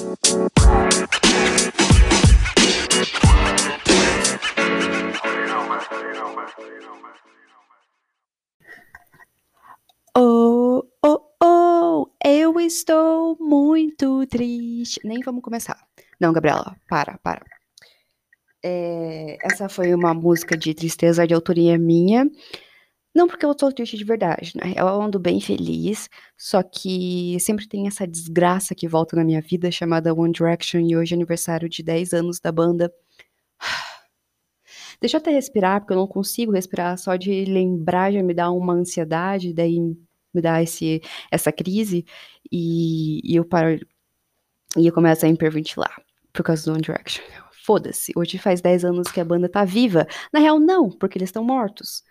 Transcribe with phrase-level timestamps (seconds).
[0.00, 0.14] Oh,
[11.04, 15.00] oh, oh, eu estou muito triste.
[15.02, 15.76] Nem vamos começar.
[16.20, 17.44] Não, Gabriela, para, para.
[18.62, 22.30] É, essa foi uma música de tristeza de autoria minha.
[23.14, 24.74] Não porque eu tô triste de verdade, né?
[24.76, 29.70] Eu ando bem feliz, só que sempre tem essa desgraça que volta na minha vida
[29.70, 32.92] chamada One Direction e hoje é aniversário de 10 anos da banda.
[35.00, 38.50] Deixa eu até respirar, porque eu não consigo respirar, só de lembrar já me dá
[38.50, 42.04] uma ansiedade, daí me dá esse, essa crise
[42.50, 43.78] e, e eu paro
[44.76, 46.02] e eu começo a hiperventilar
[46.32, 47.24] por causa do One Direction.
[47.64, 50.06] Foda-se, hoje faz 10 anos que a banda tá viva.
[50.32, 52.02] Na real, não, porque eles estão mortos.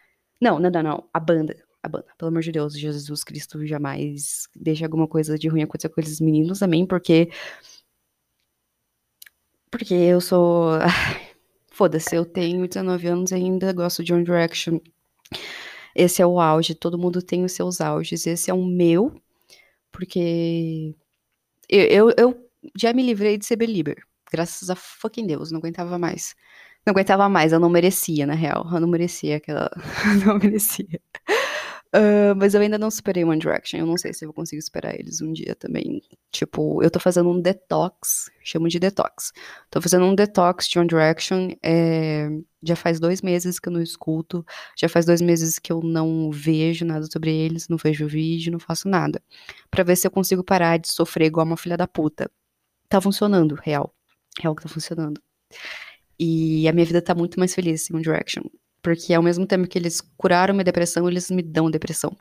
[0.41, 1.09] Não, não, não, não.
[1.13, 1.55] A banda.
[1.81, 2.05] A banda.
[2.17, 6.19] Pelo amor de Deus, Jesus Cristo jamais deixa alguma coisa de ruim acontecer com esses
[6.21, 6.85] meninos, amém?
[6.85, 7.29] Porque.
[9.71, 10.71] Porque eu sou.
[11.71, 14.79] Foda-se, eu tenho 19 anos e ainda gosto de One Direction.
[15.95, 18.25] Esse é o auge, todo mundo tem os seus auges.
[18.27, 19.19] Esse é o meu,
[19.91, 20.95] porque.
[21.69, 24.03] Eu, eu, eu já me livrei de ser belieber.
[24.31, 26.35] Graças a fucking Deus, não aguentava mais.
[26.87, 28.65] Não aguentava mais, eu não merecia, na real.
[28.71, 29.69] Eu não merecia aquela.
[30.25, 31.01] não merecia.
[31.93, 33.79] Uh, mas eu ainda não superei One Direction.
[33.79, 36.01] Eu não sei se eu vou conseguir superar eles um dia também.
[36.31, 38.31] Tipo, eu tô fazendo um detox.
[38.41, 39.33] Chamo de detox.
[39.69, 41.49] Tô fazendo um detox de One Direction.
[41.61, 42.29] É,
[42.63, 44.45] já faz dois meses que eu não escuto.
[44.77, 47.67] Já faz dois meses que eu não vejo nada sobre eles.
[47.67, 49.21] Não vejo vídeo, não faço nada.
[49.69, 52.31] para ver se eu consigo parar de sofrer igual uma filha da puta.
[52.87, 53.93] Tá funcionando, real.
[54.39, 55.21] Real que tá funcionando.
[56.19, 58.43] E a minha vida tá muito mais feliz em One Direction.
[58.81, 62.15] Porque ao mesmo tempo que eles curaram minha depressão, eles me dão depressão.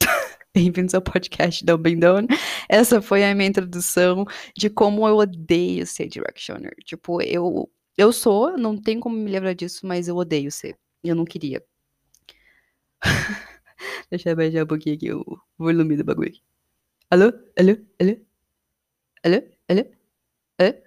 [0.54, 2.26] Bem-vindos ao podcast da Bem Down.
[2.68, 4.24] Essa foi a minha introdução
[4.56, 6.74] de como eu odeio ser Directioner.
[6.84, 10.78] Tipo, eu, eu sou, não tem como me lembrar disso, mas eu odeio ser.
[11.02, 11.64] Eu não queria.
[14.10, 15.24] Deixa eu baixar um pouquinho aqui o
[15.58, 16.32] volume do bagulho.
[17.10, 17.32] Alô?
[17.58, 17.76] Alô?
[18.00, 18.16] Alô?
[19.24, 19.42] Alô?
[19.68, 19.84] Alô?
[20.58, 20.85] Alô?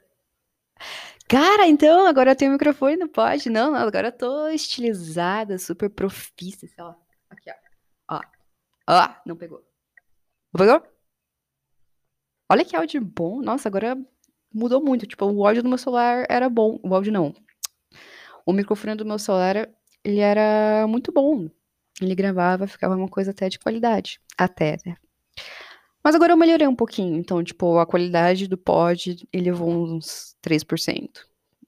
[1.29, 3.51] Cara, então, agora eu tenho o microfone, não pode?
[3.51, 6.97] Não, não, agora eu tô estilizada, super profissa, sei lá.
[7.29, 7.51] Aqui,
[8.09, 8.15] ó.
[8.15, 8.21] Ó.
[8.89, 9.59] Ó, não pegou.
[10.51, 10.81] Não pegou?
[12.51, 13.41] Olha que áudio bom.
[13.41, 13.95] Nossa, agora
[14.51, 15.05] mudou muito.
[15.05, 16.79] Tipo, o áudio do meu celular era bom.
[16.83, 17.31] O áudio não.
[18.43, 19.69] O microfone do meu celular,
[20.03, 21.47] ele era muito bom.
[22.01, 24.19] Ele gravava, ficava uma coisa até de qualidade.
[24.35, 24.95] Até, né?
[26.09, 31.07] Mas agora eu melhorei um pouquinho, então, tipo, a qualidade do pod elevou uns 3%.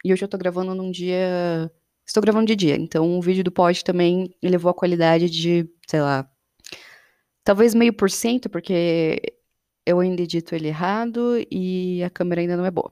[0.03, 1.71] E hoje eu tô gravando num dia.
[2.03, 6.01] Estou gravando de dia, então o vídeo do pod também elevou a qualidade de, sei
[6.01, 6.27] lá,
[7.43, 9.21] talvez meio por cento, porque
[9.85, 12.91] eu ainda edito ele errado e a câmera ainda não é boa.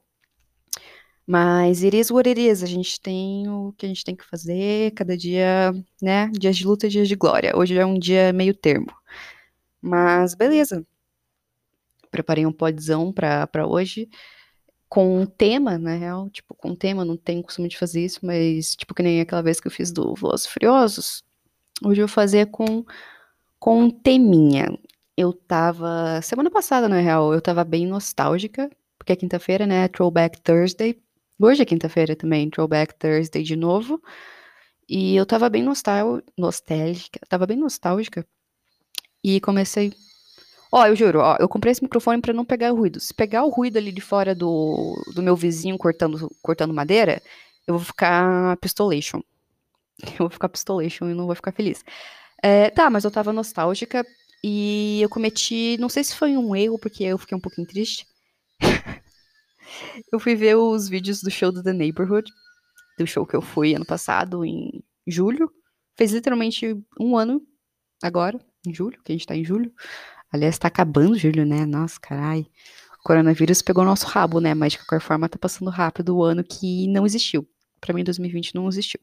[1.25, 2.61] Mas it is what it is.
[2.61, 6.29] A gente tem o que a gente tem que fazer, cada dia, né?
[6.31, 7.57] Dias de luta dias de glória.
[7.57, 8.93] Hoje é um dia meio termo.
[9.81, 10.85] Mas beleza
[12.11, 14.09] preparei um podzão para hoje
[14.89, 18.19] com um tema, na real, tipo, com um tema, não tenho costume de fazer isso,
[18.23, 21.23] mas, tipo, que nem aquela vez que eu fiz do Velozes Furiosos,
[21.83, 22.83] hoje eu vou fazer com,
[23.59, 24.75] com um teminha.
[25.15, 30.41] Eu tava, semana passada, na real, eu tava bem nostálgica, porque é quinta-feira, né, Throwback
[30.41, 30.99] Thursday,
[31.39, 34.01] hoje é quinta-feira também, Throwback Thursday de novo,
[34.87, 38.25] e eu tava bem nostal nostálgica, tava bem nostálgica,
[39.23, 39.93] e comecei
[40.71, 42.99] Ó, eu juro, ó, eu comprei esse microfone para não pegar ruído.
[42.99, 47.21] Se pegar o ruído ali de fora do, do meu vizinho cortando, cortando madeira,
[47.67, 49.21] eu vou ficar pistolation.
[50.13, 51.83] Eu vou ficar pistolation e não vou ficar feliz.
[52.41, 54.05] É, tá, mas eu tava nostálgica
[54.41, 58.07] e eu cometi, não sei se foi um erro, porque eu fiquei um pouquinho triste.
[60.09, 62.31] eu fui ver os vídeos do show do The Neighborhood,
[62.97, 65.51] do show que eu fui ano passado, em julho.
[65.97, 67.41] Fez literalmente um ano
[68.01, 69.73] agora, em julho, que a gente tá em julho.
[70.31, 71.65] Aliás, tá acabando julho, né?
[71.65, 72.45] Nossa, carai.
[72.99, 74.53] O coronavírus pegou nosso rabo, né?
[74.53, 77.47] Mas de qualquer forma, tá passando rápido o ano que não existiu.
[77.81, 78.99] Para mim, 2020 não existiu.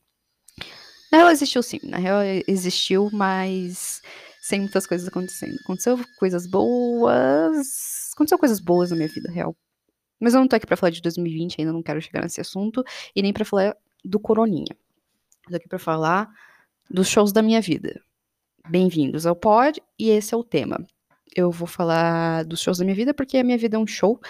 [1.11, 1.81] Na real, existiu sim.
[1.83, 4.03] Na real, existiu, mas
[4.41, 5.57] sem muitas coisas acontecendo.
[5.65, 8.11] Aconteceu coisas boas.
[8.15, 9.57] Aconteceu coisas boas na minha vida real.
[10.21, 12.85] Mas eu não tô aqui pra falar de 2020, ainda não quero chegar nesse assunto.
[13.15, 14.77] E nem para falar do Coroninha.
[15.45, 16.29] Eu tô aqui pra falar
[16.89, 18.01] dos shows da minha vida.
[18.69, 20.87] Bem-vindos ao Pod, e esse é o tema
[21.37, 24.21] eu vou falar dos shows da minha vida, porque a minha vida é um show.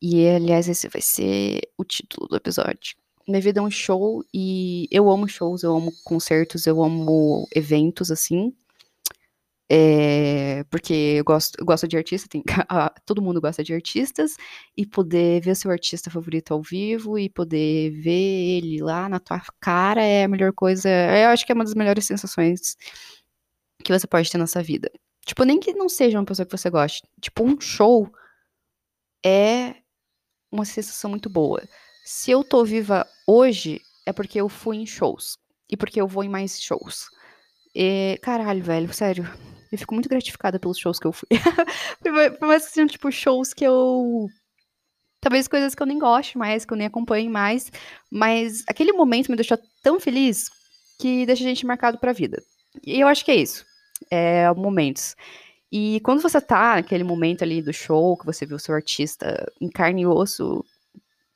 [0.00, 2.96] E, aliás, esse vai ser o título do episódio.
[3.28, 8.10] Minha vida é um show e eu amo shows, eu amo concertos, eu amo eventos,
[8.10, 8.52] assim.
[9.70, 12.42] É, porque eu gosto, eu gosto de artista, tem,
[13.06, 14.36] todo mundo gosta de artistas,
[14.76, 18.10] e poder ver seu artista favorito ao vivo e poder ver
[18.58, 20.88] ele lá na tua cara é a melhor coisa.
[20.90, 22.76] Eu acho que é uma das melhores sensações
[23.84, 24.90] que você pode ter nessa vida.
[25.24, 27.02] Tipo, nem que não seja uma pessoa que você goste.
[27.20, 28.12] Tipo, um show
[29.24, 29.76] é
[30.50, 31.62] uma sensação muito boa.
[32.04, 35.38] Se eu tô viva hoje, é porque eu fui em shows.
[35.70, 37.06] E porque eu vou em mais shows.
[37.74, 39.24] E, caralho, velho, sério.
[39.70, 41.28] Eu fico muito gratificada pelos shows que eu fui.
[42.38, 44.28] Por mais que sejam, tipo, shows que eu.
[45.20, 47.70] Talvez coisas que eu nem goste mais, que eu nem acompanhe mais.
[48.10, 50.50] Mas aquele momento me deixou tão feliz
[50.98, 52.42] que deixa a gente marcado pra vida.
[52.84, 53.64] E eu acho que é isso.
[54.10, 55.16] É momentos.
[55.70, 59.50] E quando você tá naquele momento ali do show, que você viu o seu artista
[59.60, 60.64] em carne e osso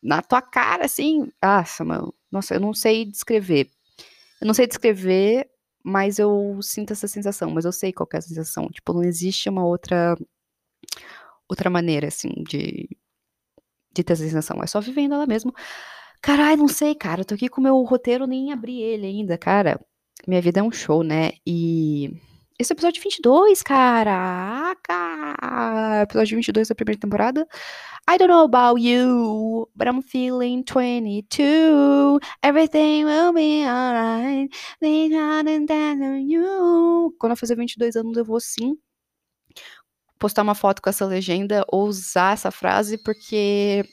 [0.03, 1.31] na tua cara, assim.
[1.43, 2.15] Nossa, mano.
[2.31, 3.71] Nossa, eu não sei descrever.
[4.41, 5.49] Eu não sei descrever
[5.89, 8.69] mas eu sinto essa sensação, mas eu sei qual é a sensação.
[8.69, 10.17] Tipo, não existe uma outra
[11.49, 12.89] outra maneira, assim, de,
[13.95, 14.61] de ter essa sensação.
[14.65, 15.55] É só vivendo ela mesmo.
[16.21, 17.21] Caralho, não sei, cara.
[17.21, 19.81] Eu tô aqui com o meu roteiro, nem abri ele ainda, cara.
[20.27, 21.35] Minha vida é um show, né?
[21.47, 22.21] E.
[22.59, 24.83] Esse é o episódio 22, caraca!
[26.03, 27.47] Episódio 22 da primeira temporada.
[28.09, 32.19] I don't know about you, but I'm feeling 22.
[32.43, 34.49] Everything will be alright.
[37.19, 38.79] Quando eu fazer 22 anos, eu vou sim
[40.19, 43.85] postar uma foto com essa legenda ou usar essa frase, porque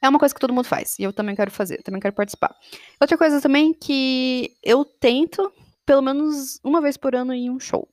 [0.00, 0.96] é uma coisa que todo mundo faz.
[0.96, 2.54] E eu também quero fazer, também quero participar.
[3.00, 5.52] Outra coisa também que eu tento,
[5.88, 7.88] pelo menos uma vez por ano, em um show.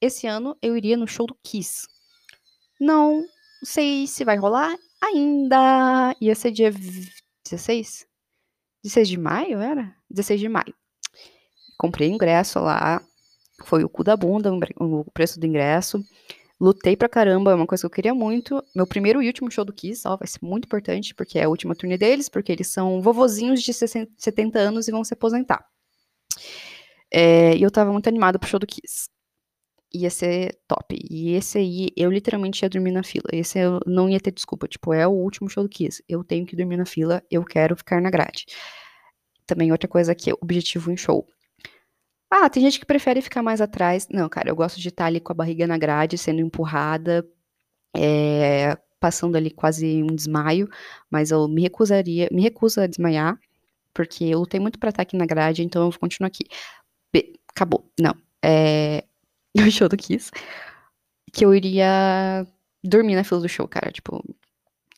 [0.00, 1.86] Esse ano eu iria no show do Kiss.
[2.80, 3.24] Não
[3.60, 6.16] não sei se vai rolar ainda.
[6.20, 6.72] Ia ser dia
[7.44, 8.06] 16?
[8.82, 9.94] 16 de maio, era?
[10.10, 10.74] 16 de maio.
[11.76, 13.00] Comprei ingresso lá.
[13.64, 16.04] Foi o cu da bunda o preço do ingresso.
[16.60, 18.64] Lutei pra caramba, é uma coisa que eu queria muito.
[18.74, 21.48] Meu primeiro e último show do Kiss, ó, vai ser muito importante, porque é a
[21.48, 25.64] última turnê deles, porque eles são vovozinhos de 60, 70 anos e vão se aposentar.
[27.12, 29.08] É, e eu tava muito animada pro show do Kiss
[29.92, 30.98] ia ser top.
[31.10, 33.24] E esse aí, eu literalmente ia dormir na fila.
[33.32, 34.68] Esse eu não ia ter desculpa.
[34.68, 36.02] Tipo, é o último show do Kiss.
[36.08, 38.46] Eu tenho que dormir na fila, eu quero ficar na grade.
[39.46, 41.26] Também outra coisa aqui, objetivo em show.
[42.30, 44.06] Ah, tem gente que prefere ficar mais atrás.
[44.10, 47.26] Não, cara, eu gosto de estar ali com a barriga na grade, sendo empurrada,
[47.96, 50.68] é, passando ali quase um desmaio,
[51.10, 53.38] mas eu me recusaria, me recuso a desmaiar,
[53.94, 56.44] porque eu lutei muito para estar aqui na grade, então eu vou continuar aqui.
[57.58, 57.84] Acabou.
[57.98, 58.14] Não.
[58.40, 59.04] É,
[59.52, 60.30] no show do Kiss,
[61.32, 62.46] que eu iria
[62.84, 63.90] dormir na fila do show, cara.
[63.90, 64.22] Tipo,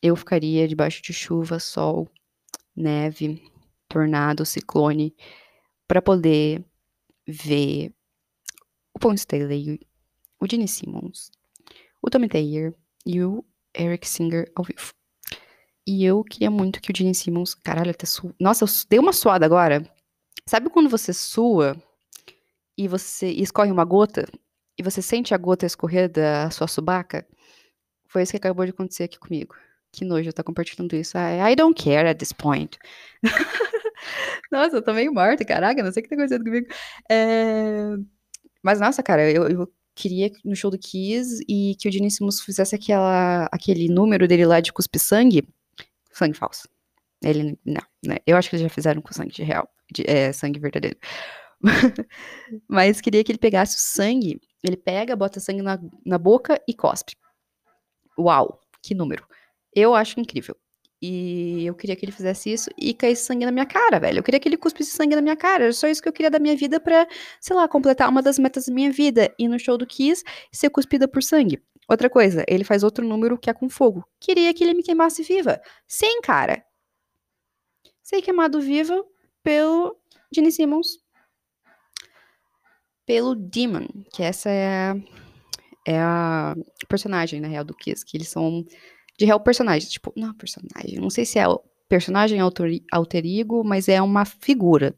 [0.03, 2.07] eu ficaria debaixo de chuva, sol,
[2.77, 3.43] neve,
[3.89, 5.17] tornado, ciclone,
[5.89, 6.63] para poder
[7.27, 7.95] ver
[8.95, 9.81] o Paul Staley,
[10.39, 11.31] o Gene Simmons,
[12.03, 12.75] o Tommy Thayer
[13.07, 13.43] e o
[13.75, 14.93] Eric Singer ao vivo.
[15.87, 17.55] E eu queria muito que o Gene Simmons.
[17.55, 18.35] Caralho, até su...
[18.39, 19.83] Nossa, eu dei uma suada agora.
[20.47, 21.75] Sabe quando você sua
[22.81, 24.25] e você escorre uma gota
[24.79, 27.27] e você sente a gota escorrer da sua subaca,
[28.09, 29.55] foi isso que acabou de acontecer aqui comigo.
[29.93, 31.19] Que nojo eu estar compartilhando isso.
[31.19, 32.79] I, I don't care at this point.
[34.51, 36.67] nossa, eu tô meio morta, caraca, não sei o que tá acontecendo comigo.
[37.11, 37.97] É...
[38.63, 42.75] Mas, nossa, cara, eu, eu queria no show do Kiss e que o Diníssimos fizesse
[42.75, 45.47] aquela, aquele número dele lá de cuspir sangue.
[46.11, 46.67] Sangue falso.
[47.23, 48.17] Ele, não, né?
[48.27, 50.97] Eu acho que eles já fizeram com sangue de real, de, é, sangue verdadeiro.
[52.69, 56.75] Mas queria que ele pegasse o sangue, ele pega, bota sangue na, na boca e
[56.75, 57.15] cospe.
[58.19, 59.27] Uau, que número.
[59.75, 60.57] Eu acho incrível.
[61.03, 64.19] E eu queria que ele fizesse isso e caísse sangue na minha cara, velho.
[64.19, 65.65] Eu queria que ele cuspisse sangue na minha cara.
[65.65, 67.09] Era só isso que eu queria da minha vida pra,
[67.41, 69.35] sei lá, completar uma das metas da minha vida.
[69.39, 71.63] Ir no show do Kiss e ser cuspida por sangue.
[71.89, 74.05] Outra coisa, ele faz outro número que é com fogo.
[74.21, 75.61] Queria que ele me queimasse viva.
[75.87, 76.63] Sim, cara.
[78.03, 79.03] Ser queimado viva
[79.43, 79.97] pelo
[80.33, 80.99] Gene Simmons
[83.11, 84.97] pelo Demon, que essa é a,
[85.85, 86.55] é a
[86.89, 88.65] personagem, na real, do Kiss, que eles são
[89.19, 91.45] de real personagens, tipo, não personagem, não sei se é
[91.89, 94.97] personagem alter, alter ego, mas é uma figura.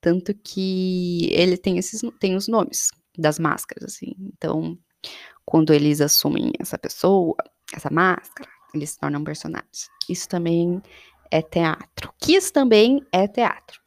[0.00, 4.14] Tanto que ele tem esses tem os nomes das máscaras, assim.
[4.20, 4.78] Então,
[5.44, 7.34] quando eles assumem essa pessoa,
[7.74, 9.88] essa máscara, eles se tornam personagens.
[10.08, 10.80] Isso também
[11.32, 12.14] é teatro.
[12.20, 13.80] Kiss também é teatro.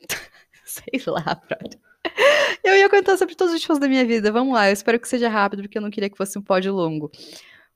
[0.66, 1.86] sei lá, brother.
[2.64, 4.32] Eu ia contar sobre todos os shows da minha vida.
[4.32, 6.72] Vamos lá, eu espero que seja rápido, porque eu não queria que fosse um pódio
[6.74, 7.10] longo.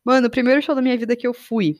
[0.04, 1.76] Mano, o primeiro show da minha vida que eu fui.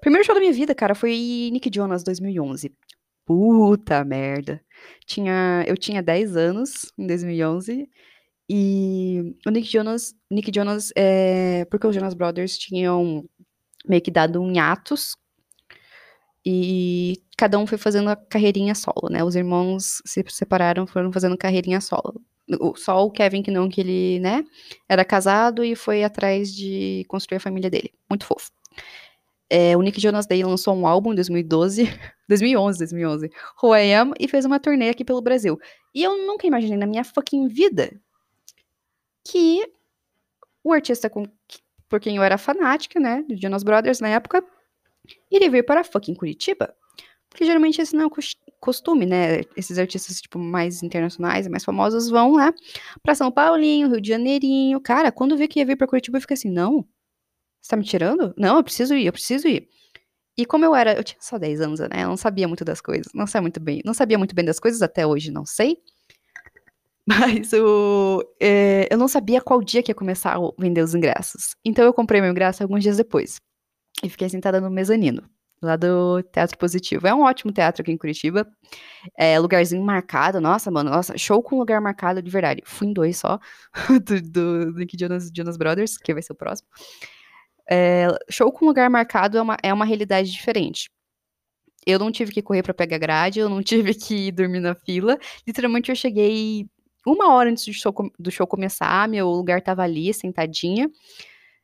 [0.00, 2.72] Primeiro show da minha vida, cara, foi Nick Jonas 2011.
[3.26, 4.62] Puta merda.
[5.04, 7.88] Tinha, eu tinha 10 anos em 2011
[8.48, 13.28] e o Nick Jonas, Nick Jonas é, porque os Jonas Brothers tinham
[13.86, 15.14] meio que dado um hiatus
[16.44, 19.22] e cada um foi fazendo a carreirinha solo, né?
[19.24, 22.20] Os irmãos se separaram, foram fazendo carreirinha solo.
[22.76, 24.42] Só o Kevin que não, que ele, né,
[24.88, 27.92] era casado e foi atrás de construir a família dele.
[28.08, 28.50] Muito fofo.
[29.50, 31.84] É, o Nick Jonas Day lançou um álbum em 2012,
[32.28, 33.30] 2011, 2011,
[33.62, 35.58] Who I Am, e fez uma turnê aqui pelo Brasil.
[35.94, 37.90] E eu nunca imaginei na minha fucking vida
[39.24, 39.70] que
[40.62, 41.24] o artista com,
[41.88, 44.44] por quem eu era fanática, né, do Jonas Brothers na época,
[45.30, 46.74] iria vir para fucking Curitiba.
[47.28, 48.10] Porque geralmente esse não é o
[48.58, 49.42] costume, né?
[49.56, 52.52] Esses artistas, tipo, mais internacionais, mais famosos, vão lá
[53.02, 54.80] pra São Paulinho, Rio de Janeirinho.
[54.80, 56.86] Cara, quando vê que ia vir pra Curitiba, eu fico assim, não,
[57.60, 58.34] você tá me tirando?
[58.36, 59.68] Não, eu preciso ir, eu preciso ir.
[60.36, 61.88] E como eu era, eu tinha só 10 anos, né?
[62.04, 63.12] Eu não sabia muito das coisas.
[63.12, 63.82] Não sabia muito bem.
[63.84, 65.78] Não sabia muito bem das coisas, até hoje não sei.
[67.06, 71.56] Mas o, é, eu não sabia qual dia que ia começar a vender os ingressos.
[71.64, 73.40] Então eu comprei meu ingresso alguns dias depois.
[74.02, 75.28] E fiquei sentada no mezanino,
[75.60, 77.06] lá do Teatro Positivo.
[77.06, 78.46] É um ótimo teatro aqui em Curitiba.
[79.16, 80.40] É lugarzinho marcado.
[80.40, 82.62] Nossa, mano, nossa, show com lugar marcado de verdade.
[82.64, 83.38] Fui em dois só,
[84.04, 86.68] do, do, do Jonas, Jonas Brothers, que vai ser o próximo.
[87.70, 90.90] É, show com lugar marcado é uma, é uma realidade diferente.
[91.86, 95.18] Eu não tive que correr para pegar grade, eu não tive que dormir na fila.
[95.46, 96.66] Literalmente, eu cheguei
[97.06, 100.90] uma hora antes do show, do show começar, meu lugar tava ali, sentadinha.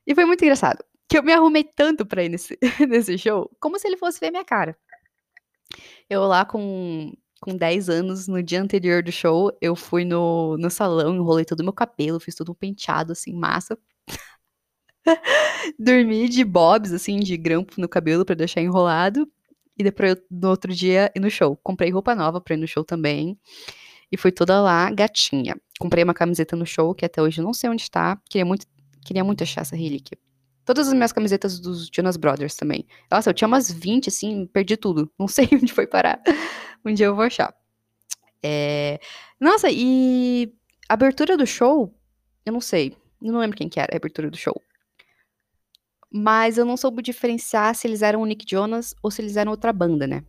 [0.06, 0.84] E foi muito engraçado.
[1.14, 4.32] Que eu me arrumei tanto pra ir nesse, nesse show, como se ele fosse ver
[4.32, 4.76] minha cara.
[6.10, 10.68] Eu lá com, com 10 anos, no dia anterior do show, eu fui no, no
[10.68, 13.78] salão, enrolei todo o meu cabelo, fiz todo um penteado, assim, massa.
[15.78, 19.30] Dormi de bobs, assim, de grampo no cabelo para deixar enrolado.
[19.78, 21.56] E depois, no outro dia, ir no show.
[21.62, 23.38] Comprei roupa nova pra ir no show também.
[24.10, 25.54] E fui toda lá, gatinha.
[25.78, 28.20] Comprei uma camiseta no show, que até hoje eu não sei onde tá.
[28.28, 28.66] Queria muito,
[29.06, 30.18] queria muito achar essa relíquia.
[30.64, 32.86] Todas as minhas camisetas dos Jonas Brothers também.
[33.10, 35.10] Nossa, eu tinha umas 20, assim, perdi tudo.
[35.18, 36.22] Não sei onde foi parar.
[36.84, 37.54] Um dia eu vou achar.
[38.42, 39.00] É...
[39.40, 40.52] Nossa, e
[40.88, 41.94] a abertura do show,
[42.44, 42.94] eu não sei.
[43.22, 44.54] Eu não lembro quem que era a abertura do show
[46.16, 49.50] mas eu não soube diferenciar se eles eram o Nick Jonas ou se eles eram
[49.50, 50.22] outra banda, né?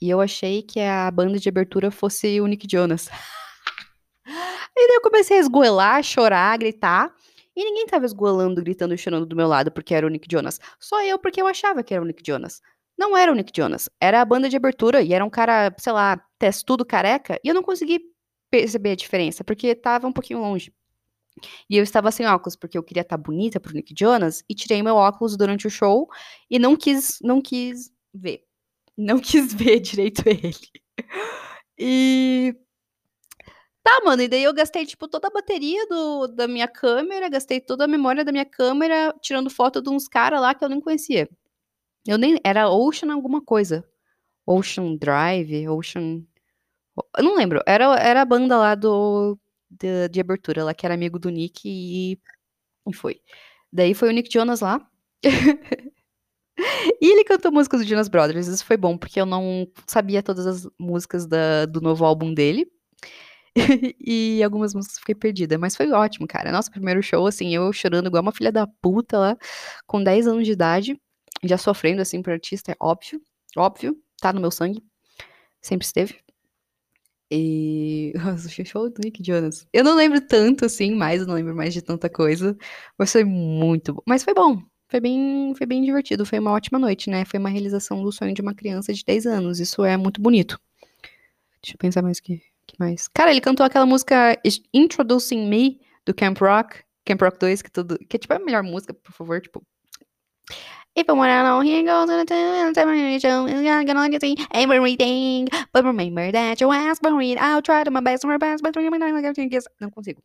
[0.00, 3.10] E eu achei que a banda de abertura fosse o Nick Jonas.
[4.26, 7.14] e daí eu comecei a esgoelar, chorar, gritar.
[7.58, 10.60] E ninguém tava esgoelando, gritando e chorando do meu lado porque era o Nick Jonas.
[10.78, 12.62] Só eu porque eu achava que era o Nick Jonas.
[12.96, 13.90] Não era o Nick Jonas.
[14.00, 17.36] Era a banda de abertura e era um cara, sei lá, testudo careca.
[17.42, 18.00] E eu não consegui
[18.48, 20.72] perceber a diferença porque tava um pouquinho longe.
[21.68, 24.54] E eu estava sem óculos porque eu queria estar tá bonita pro Nick Jonas e
[24.54, 26.08] tirei meu óculos durante o show
[26.48, 28.44] e não quis, não quis ver.
[28.96, 30.54] Não quis ver direito ele.
[31.76, 32.54] E
[33.88, 37.58] Tá, mano, e daí eu gastei, tipo, toda a bateria do, da minha câmera, gastei
[37.58, 40.78] toda a memória da minha câmera, tirando foto de uns caras lá que eu nem
[40.78, 41.26] conhecia.
[42.06, 42.38] Eu nem.
[42.44, 43.82] Era Ocean alguma coisa.
[44.46, 46.22] Ocean Drive, Ocean.
[47.16, 47.62] Eu não lembro.
[47.66, 49.38] Era, era a banda lá do
[49.70, 52.18] de, de abertura lá, que era amigo do Nick e,
[52.88, 53.22] e foi.
[53.72, 54.86] Daí foi o Nick Jonas lá.
[57.00, 58.48] e ele cantou músicas do Jonas Brothers.
[58.48, 62.70] Isso foi bom, porque eu não sabia todas as músicas da, do novo álbum dele.
[64.00, 66.52] e algumas músicas fiquei perdida, mas foi ótimo, cara.
[66.52, 69.36] Nosso primeiro show, assim, eu chorando igual uma filha da puta lá,
[69.86, 71.00] com 10 anos de idade,
[71.44, 73.20] já sofrendo, assim, por artista, é óbvio,
[73.56, 74.82] óbvio, tá no meu sangue,
[75.60, 76.20] sempre esteve.
[77.30, 78.12] E.
[78.16, 79.66] Nossa, show do Nick Jonas.
[79.72, 82.56] Eu não lembro tanto assim, mais, não lembro mais de tanta coisa.
[82.98, 84.02] Mas foi muito bom.
[84.06, 84.62] Mas foi bom.
[84.88, 86.24] Foi bem, foi bem divertido.
[86.24, 87.24] Foi uma ótima noite, né?
[87.24, 89.60] Foi uma realização do sonho de uma criança de 10 anos.
[89.60, 90.58] Isso é muito bonito.
[91.62, 93.08] Deixa eu pensar mais que, que mais.
[93.08, 94.38] Cara, ele cantou aquela música
[94.72, 96.84] Introducing Me do Camp Rock.
[97.04, 97.98] Camp Rock 2, que tudo.
[98.08, 99.40] Que é tipo a melhor música, por favor.
[99.40, 99.62] Tipo.
[100.94, 103.48] If I wanna know, here goes the television.
[103.48, 105.46] I'm gonna see everything.
[105.72, 107.38] But remember that you asked for it.
[107.38, 108.74] I'll try to my best, my best, but
[109.80, 110.22] Não consigo.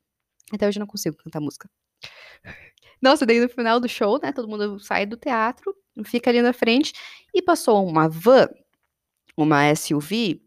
[0.52, 1.70] Até hoje não consigo cantar música.
[3.02, 4.32] Nossa, daí no final do show, né?
[4.32, 6.94] Todo mundo sai do teatro, fica ali na frente
[7.34, 8.48] e passou uma van,
[9.38, 10.42] uma SUV,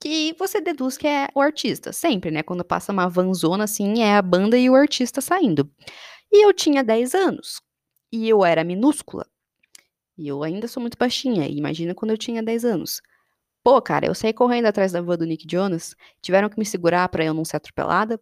[0.00, 1.92] que você deduz que é o artista.
[1.92, 2.42] Sempre, né?
[2.42, 5.70] Quando passa uma vanzona assim, é a banda e o artista saindo.
[6.30, 7.60] E eu tinha 10 anos.
[8.12, 9.26] E eu era minúscula.
[10.16, 11.46] E eu ainda sou muito baixinha.
[11.48, 13.00] Imagina quando eu tinha 10 anos.
[13.62, 15.94] Pô, cara, eu saí correndo atrás da van do Nick Jonas.
[16.22, 18.20] Tiveram que me segurar para eu não ser atropelada.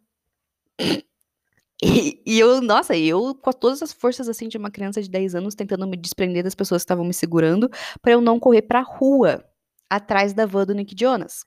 [1.82, 5.34] E, e eu, nossa, eu com todas as forças assim de uma criança de 10
[5.34, 8.80] anos tentando me desprender das pessoas que estavam me segurando pra eu não correr pra
[8.80, 9.44] rua
[9.88, 11.44] atrás da van do Nick Jonas.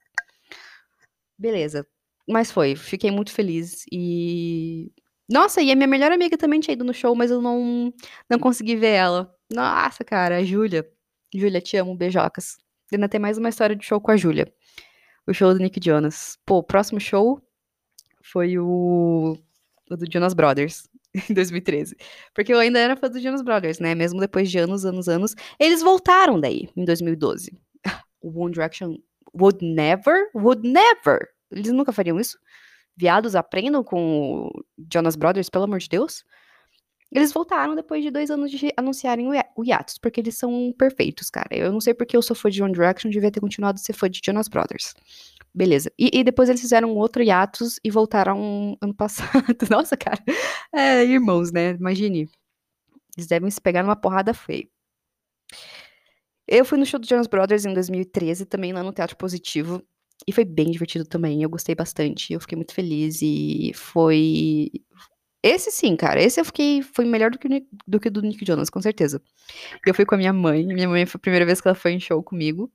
[1.40, 1.86] Beleza.
[2.28, 4.92] Mas foi, fiquei muito feliz e
[5.28, 7.94] nossa, e a minha melhor amiga também tinha ido no show, mas eu não
[8.28, 9.34] não consegui ver ela.
[9.50, 10.86] Nossa, cara, a Júlia.
[11.34, 12.58] Júlia, te amo, beijocas.
[12.92, 14.52] Ainda tem mais uma história de show com a Júlia.
[15.26, 16.36] O show do Nick Jonas.
[16.44, 17.40] Pô, o próximo show
[18.22, 19.38] foi o,
[19.90, 20.88] o do Jonas Brothers,
[21.30, 21.96] em 2013.
[22.34, 23.94] Porque eu ainda era fã do Jonas Brothers, né?
[23.94, 25.34] Mesmo depois de anos, anos, anos.
[25.58, 27.56] Eles voltaram daí, em 2012.
[28.22, 28.98] O One Direction
[29.34, 31.28] would never, would never.
[31.50, 32.38] Eles nunca fariam isso.
[32.96, 36.24] Viados aprendam com o Jonas Brothers, pelo amor de Deus.
[37.12, 41.48] Eles voltaram depois de dois anos de anunciarem o, hiatus, porque eles são perfeitos, cara.
[41.50, 43.94] Eu não sei porque eu sou fã de One Direction, devia ter continuado a ser
[43.94, 44.94] fã de Jonas Brothers.
[45.52, 45.90] Beleza.
[45.98, 49.30] E, e depois eles fizeram outro hiatus e voltaram ano passado.
[49.68, 50.22] Nossa, cara.
[50.72, 51.70] É, irmãos, né?
[51.70, 52.28] Imagine.
[53.16, 54.68] Eles devem se pegar numa porrada feia.
[56.50, 59.80] Eu fui no show do Jonas Brothers em 2013, também lá no Teatro Positivo.
[60.26, 61.44] E foi bem divertido também.
[61.44, 62.32] Eu gostei bastante.
[62.32, 63.20] Eu fiquei muito feliz.
[63.22, 64.68] E foi.
[65.44, 66.20] Esse sim, cara.
[66.20, 66.82] Esse eu fiquei.
[66.82, 69.22] Foi melhor do que, o do que do Nick Jonas, com certeza.
[69.86, 70.66] Eu fui com a minha mãe.
[70.66, 72.68] Minha mãe foi a primeira vez que ela foi em show comigo.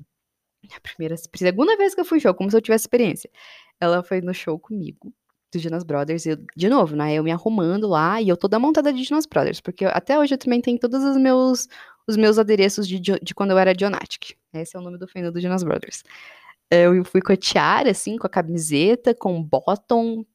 [0.73, 3.29] A primeira, segunda vez que eu fui em show, como se eu tivesse experiência.
[3.79, 5.13] Ela foi no show comigo,
[5.53, 6.25] do Jonas Brothers.
[6.25, 7.13] Eu, de novo, né?
[7.13, 9.59] Eu me arrumando lá e eu toda montada de Jonas Brothers.
[9.59, 11.67] Porque eu, até hoje eu também tenho todos os meus
[12.07, 14.35] os meus adereços de, de quando eu era Dionatic.
[14.53, 16.03] Esse é o nome do feno do Jonas Brothers.
[16.69, 20.25] Eu fui com a tiara, assim, com a camiseta, com bottom.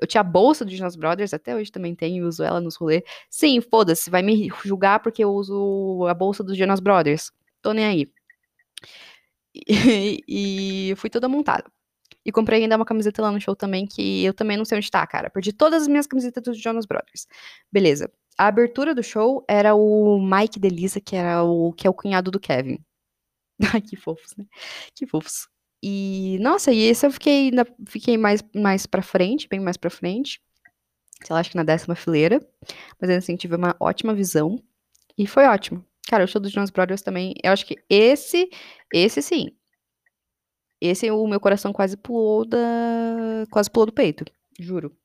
[0.00, 3.02] Eu tinha a bolsa do Jonas Brothers, até hoje também tenho, uso ela nos rolês.
[3.30, 7.32] Sim, foda-se, vai me julgar porque eu uso a bolsa do Jonas Brothers.
[7.62, 8.12] Tô nem aí.
[9.68, 10.22] E,
[10.90, 11.64] e fui toda montada.
[12.22, 14.90] E comprei ainda uma camiseta lá no show também, que eu também não sei onde
[14.90, 15.30] tá, cara.
[15.30, 17.26] Perdi todas as minhas camisetas dos Jonas Brothers.
[17.72, 21.94] Beleza a abertura do show era o Mike Delisa, que era o que é o
[21.94, 22.78] cunhado do Kevin.
[23.74, 24.44] Ai, que fofos, né?
[24.94, 25.48] Que fofos.
[25.82, 29.90] E, nossa, e esse eu fiquei, na, fiquei mais, mais pra frente, bem mais pra
[29.90, 30.40] frente.
[31.24, 32.40] Sei lá, acho que na décima fileira.
[33.00, 34.62] Mas assim, tive uma ótima visão.
[35.16, 35.84] E foi ótimo.
[36.08, 38.48] Cara, o show dos Jonas Brothers também, eu acho que esse,
[38.92, 39.50] esse sim.
[40.80, 42.58] Esse o meu coração quase pulou da.
[43.50, 44.24] Quase pulou do peito,
[44.60, 44.96] juro.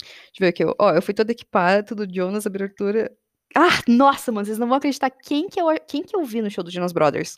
[0.00, 0.64] Deixa eu ver aqui.
[0.78, 3.10] Ó, eu fui toda equipada, tudo Jonas, abertura.
[3.56, 6.50] Ah, nossa, mano, vocês não vão acreditar quem que eu, quem que eu vi no
[6.50, 7.36] show do Jonas Brothers.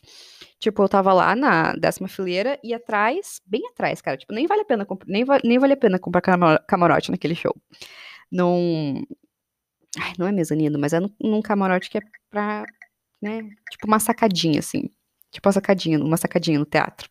[0.59, 4.15] Tipo, eu tava lá na décima fileira e atrás, bem atrás, cara.
[4.15, 6.21] Tipo, nem vale a pena, nem, nem vale a pena comprar
[6.67, 7.55] camarote naquele show.
[8.31, 9.01] Não.
[9.99, 12.63] Ai, não é mezanino, mas é num, num camarote que é pra,
[13.21, 14.89] né, tipo uma sacadinha, assim.
[15.31, 17.09] Tipo uma sacadinha, uma sacadinha no teatro.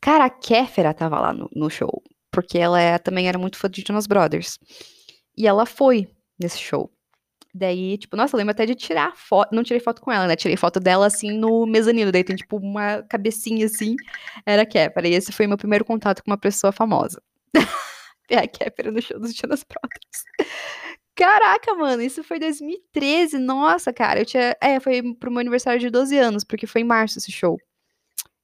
[0.00, 2.02] Cara, a Kéfera tava lá no, no show
[2.34, 4.58] porque ela é, também era muito fã de Jonas Brothers.
[5.36, 6.90] E ela foi nesse show.
[7.54, 9.54] Daí, tipo, nossa, eu lembro até de tirar foto.
[9.54, 10.34] Não tirei foto com ela, né?
[10.34, 12.10] Tirei foto dela assim no mezanino.
[12.10, 13.94] Daí tem, tipo, uma cabecinha assim.
[14.44, 15.06] Era Kéfera.
[15.06, 17.22] E esse foi meu primeiro contato com uma pessoa famosa.
[18.28, 20.50] é a Kéfera no show dos Jonas Brothers.
[21.14, 23.38] Caraca, mano, isso foi 2013.
[23.38, 24.56] Nossa, cara, eu tinha.
[24.60, 27.56] É, foi pro meu aniversário de 12 anos, porque foi em março esse show.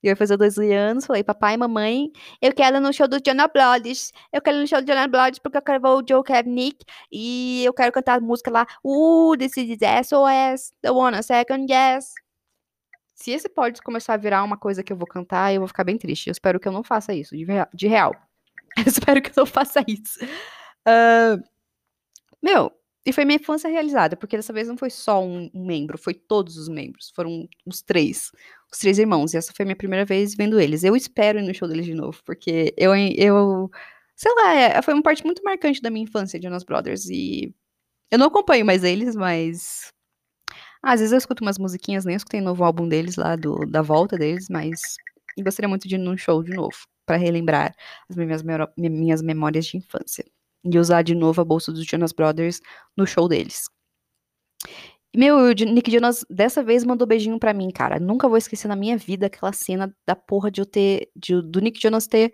[0.02, 2.10] Eu ia fazer 12 anos, falei, papai mamãe,
[2.40, 4.12] eu quero ir no show do Jonah Bloods.
[4.32, 6.84] Eu quero ir no show do Jonah Bloods porque eu quero ver o Joe Nick
[7.12, 8.66] e eu quero cantar a música lá.
[8.82, 12.14] Uh, this is SOS, the one a second guess.
[13.14, 15.84] Se esse pode começar a virar uma coisa que eu vou cantar, eu vou ficar
[15.84, 16.28] bem triste.
[16.28, 17.68] Eu espero que eu não faça isso, de, real.
[17.74, 18.14] De real.
[18.78, 20.24] Eu espero que eu não faça isso.
[20.86, 21.42] Uh,
[22.40, 22.72] meu,
[23.04, 26.56] e foi minha infância realizada, porque dessa vez não foi só um, membro, foi todos
[26.56, 27.10] os membros.
[27.14, 28.30] Foram os três
[28.72, 29.34] os três irmãos.
[29.34, 30.84] E essa foi minha primeira vez vendo eles.
[30.84, 33.70] Eu espero ir no show deles de novo, porque eu, eu
[34.16, 37.06] sei lá, é, foi uma parte muito marcante da minha infância de Jonas Brothers.
[37.08, 37.54] E
[38.10, 39.92] eu não acompanho mais eles, mas.
[40.82, 43.82] Às vezes eu escuto umas musiquinhas, nem escutei o novo álbum deles lá, do, da
[43.82, 44.80] volta deles, mas
[45.42, 47.74] gostaria muito de ir num show de novo, para relembrar
[48.08, 48.42] as minhas,
[48.78, 50.24] minhas memórias de infância.
[50.64, 52.60] E usar de novo a bolsa dos Jonas Brothers
[52.96, 53.64] no show deles.
[55.14, 57.98] Meu, o Nick Jonas dessa vez mandou beijinho pra mim, cara.
[57.98, 61.10] Nunca vou esquecer na minha vida aquela cena da porra de eu ter.
[61.16, 62.32] De, do Nick Jonas ter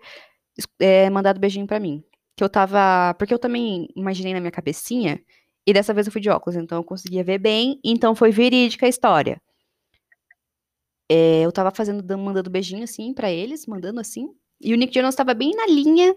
[0.79, 2.03] é, mandado beijinho pra mim.
[2.35, 3.15] Que eu tava.
[3.15, 5.19] Porque eu também imaginei na minha cabecinha.
[5.65, 7.79] E dessa vez eu fui de óculos, então eu conseguia ver bem.
[7.83, 9.41] Então foi verídica a história.
[11.09, 14.29] É, eu tava fazendo, mandando beijinho assim para eles, mandando assim.
[14.61, 16.15] E o Nick Jonas tava bem na linha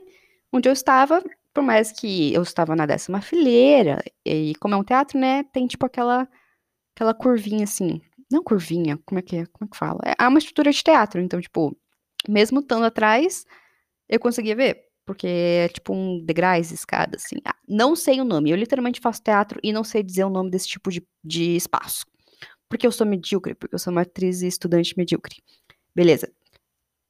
[0.53, 1.23] onde eu estava,
[1.55, 4.03] por mais que eu estava na décima fileira.
[4.25, 5.45] E como é um teatro, né?
[5.53, 6.29] Tem tipo aquela
[6.97, 8.01] aquela curvinha assim.
[8.31, 9.47] Não curvinha, como é que é?
[9.47, 10.01] Como é que fala?
[10.19, 11.77] É uma estrutura de teatro, então, tipo,
[12.29, 13.45] mesmo estando atrás,
[14.09, 14.85] eu conseguia ver.
[15.07, 17.37] porque é tipo um degraus, escada, assim.
[17.45, 18.51] Ah, não sei o nome.
[18.51, 22.07] Eu literalmente faço teatro e não sei dizer o nome desse tipo de, de espaço.
[22.69, 25.37] Porque eu sou medíocre, porque eu sou uma atriz e estudante medíocre.
[25.95, 26.33] Beleza.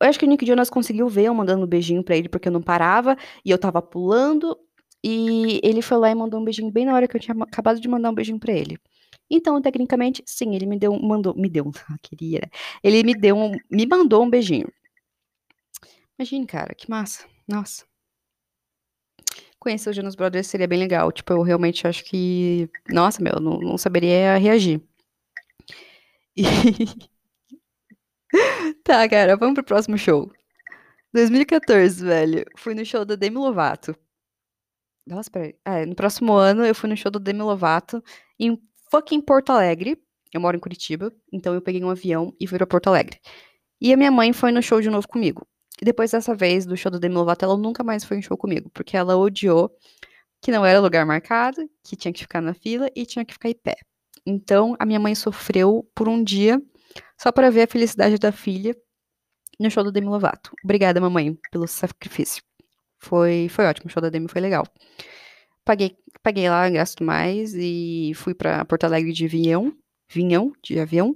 [0.00, 2.48] Eu acho que o Nick Jonas conseguiu ver eu mandando um beijinho pra ele, porque
[2.48, 4.58] eu não parava, e eu tava pulando,
[5.04, 7.80] e ele foi lá e mandou um beijinho bem na hora que eu tinha acabado
[7.80, 8.78] de mandar um beijinho pra ele.
[9.30, 11.70] Então, tecnicamente, sim, ele me deu, mandou, me deu,
[12.02, 12.50] queria, né?
[12.82, 14.68] Ele me deu, um, me mandou um beijinho.
[16.18, 17.24] Imagine, cara, que massa.
[17.48, 17.84] Nossa.
[19.58, 21.12] Conhecer o Jonas Brothers seria bem legal.
[21.12, 24.80] Tipo, eu realmente acho que, nossa, meu, não, não saberia reagir.
[26.36, 26.44] E...
[28.84, 30.30] tá, cara, vamos pro próximo show.
[31.12, 32.44] 2014, velho.
[32.56, 33.94] Fui no show da Demi Lovato.
[35.06, 35.54] Nossa, peraí.
[35.64, 38.02] É, no próximo ano eu fui no show da Demi Lovato
[38.38, 40.00] em fucking Porto Alegre.
[40.32, 43.18] Eu moro em Curitiba, então eu peguei um avião e fui pra Porto Alegre.
[43.80, 45.46] E a minha mãe foi no show de novo comigo.
[45.82, 48.36] E depois dessa vez, do show da Demi Lovato, ela nunca mais foi em show
[48.36, 49.70] comigo, porque ela odiou
[50.40, 53.48] que não era lugar marcado, que tinha que ficar na fila e tinha que ficar
[53.48, 53.76] em pé.
[54.24, 56.62] Então, a minha mãe sofreu por um dia
[57.20, 58.74] só para ver a felicidade da filha
[59.58, 60.52] no show da Demi Lovato.
[60.64, 62.42] Obrigada, mamãe, pelo sacrifício.
[62.98, 64.66] Foi, foi ótimo, o show da Demi foi legal.
[65.62, 69.76] Paguei, paguei lá, gasto mais e fui para Porto Alegre de avião,
[70.08, 71.14] vinhão, de avião.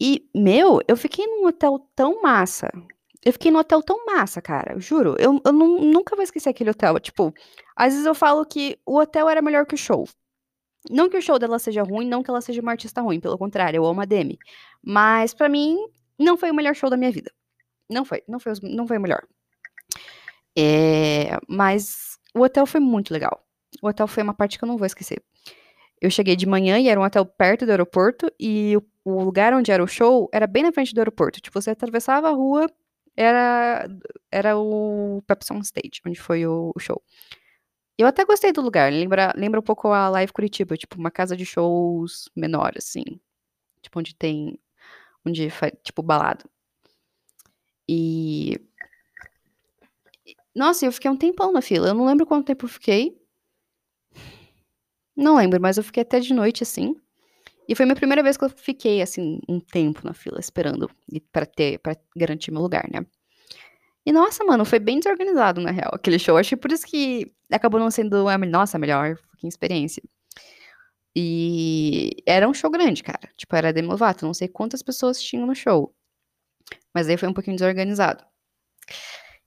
[0.00, 2.68] E, meu, eu fiquei num hotel tão massa.
[3.24, 4.78] Eu fiquei num hotel tão massa, cara.
[4.80, 5.14] Juro.
[5.18, 6.98] Eu, eu nunca vou esquecer aquele hotel.
[6.98, 7.32] Tipo,
[7.76, 10.06] às vezes eu falo que o hotel era melhor que o show.
[10.90, 13.38] Não que o show dela seja ruim, não que ela seja uma artista ruim, pelo
[13.38, 14.38] contrário, eu amo a Demi.
[14.82, 15.76] Mas para mim,
[16.18, 17.32] não foi o melhor show da minha vida.
[17.90, 19.26] Não foi, não foi, não foi o melhor.
[20.56, 23.44] É, mas o hotel foi muito legal.
[23.82, 25.22] O hotel foi uma parte que eu não vou esquecer.
[26.00, 29.54] Eu cheguei de manhã e era um hotel perto do aeroporto e o, o lugar
[29.54, 31.40] onde era o show era bem na frente do aeroporto.
[31.40, 32.70] Tipo, você atravessava a rua,
[33.16, 33.86] era
[34.30, 37.02] era o Pepsi on Stage, onde foi o, o show.
[37.98, 41.36] Eu até gostei do lugar, lembra, lembra um pouco a Live Curitiba, tipo, uma casa
[41.36, 43.04] de shows menor, assim.
[43.80, 44.58] Tipo, onde tem.
[45.24, 46.44] Onde faz, tipo, balado.
[47.88, 48.60] E.
[50.54, 51.88] Nossa, eu fiquei um tempão na fila.
[51.88, 53.18] Eu não lembro quanto tempo eu fiquei.
[55.16, 56.94] Não lembro, mas eu fiquei até de noite, assim.
[57.68, 60.90] E foi minha primeira vez que eu fiquei, assim, um tempo na fila, esperando
[61.32, 63.04] para ter, para garantir meu lugar, né?
[64.04, 66.36] E nossa, mano, foi bem desorganizado, na real, aquele show.
[66.36, 70.02] Acho que por isso que acabou não sendo a nossa melhor experiência.
[71.14, 73.30] E era um show grande, cara.
[73.36, 74.26] Tipo, era Demi Lovato.
[74.26, 75.94] Não sei quantas pessoas tinham no show.
[76.94, 78.24] Mas aí foi um pouquinho desorganizado.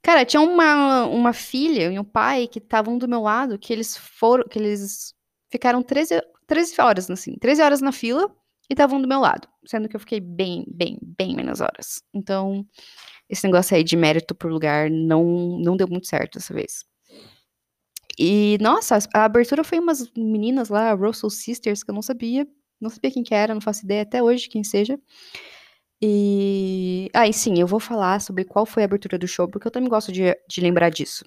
[0.01, 3.95] Cara, tinha uma, uma filha e um pai que estavam do meu lado, que eles
[3.97, 5.13] foram, que eles
[5.51, 8.33] ficaram 13, 13 horas, assim, 13 horas na fila
[8.69, 9.47] e estavam do meu lado.
[9.65, 12.01] Sendo que eu fiquei bem, bem, bem menos horas.
[12.13, 12.65] Então,
[13.29, 16.85] esse negócio aí de mérito por lugar não, não deu muito certo dessa vez.
[18.19, 22.45] E, nossa, a abertura foi umas meninas lá, Russell Sisters, que eu não sabia.
[22.81, 24.99] Não sabia quem que era, não faço ideia até hoje quem seja.
[26.01, 27.09] E.
[27.13, 29.71] Ah, e sim, eu vou falar sobre qual foi a abertura do show, porque eu
[29.71, 31.23] também gosto de, de lembrar disso.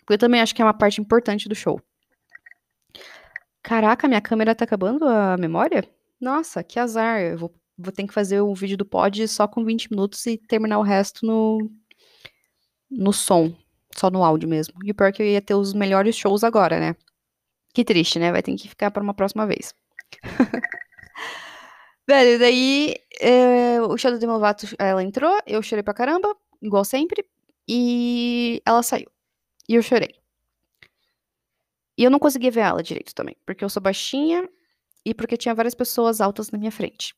[0.00, 1.80] Porque eu também acho que é uma parte importante do show.
[3.62, 5.88] Caraca, minha câmera tá acabando a memória?
[6.20, 7.20] Nossa, que azar.
[7.20, 10.38] Eu vou vou ter que fazer o vídeo do pod só com 20 minutos e
[10.38, 11.70] terminar o resto no,
[12.90, 13.54] no som,
[13.98, 14.74] só no áudio mesmo.
[14.84, 16.96] E o pior é que eu ia ter os melhores shows agora, né?
[17.74, 18.32] Que triste, né?
[18.32, 19.74] Vai ter que ficar para uma próxima vez.
[22.08, 24.32] Velho, daí é, o show da Demi
[24.78, 27.24] ela entrou, eu chorei pra caramba, igual sempre,
[27.68, 29.10] e ela saiu.
[29.68, 30.14] E eu chorei.
[31.98, 34.48] E eu não conseguia ver ela direito também, porque eu sou baixinha
[35.04, 37.14] e porque tinha várias pessoas altas na minha frente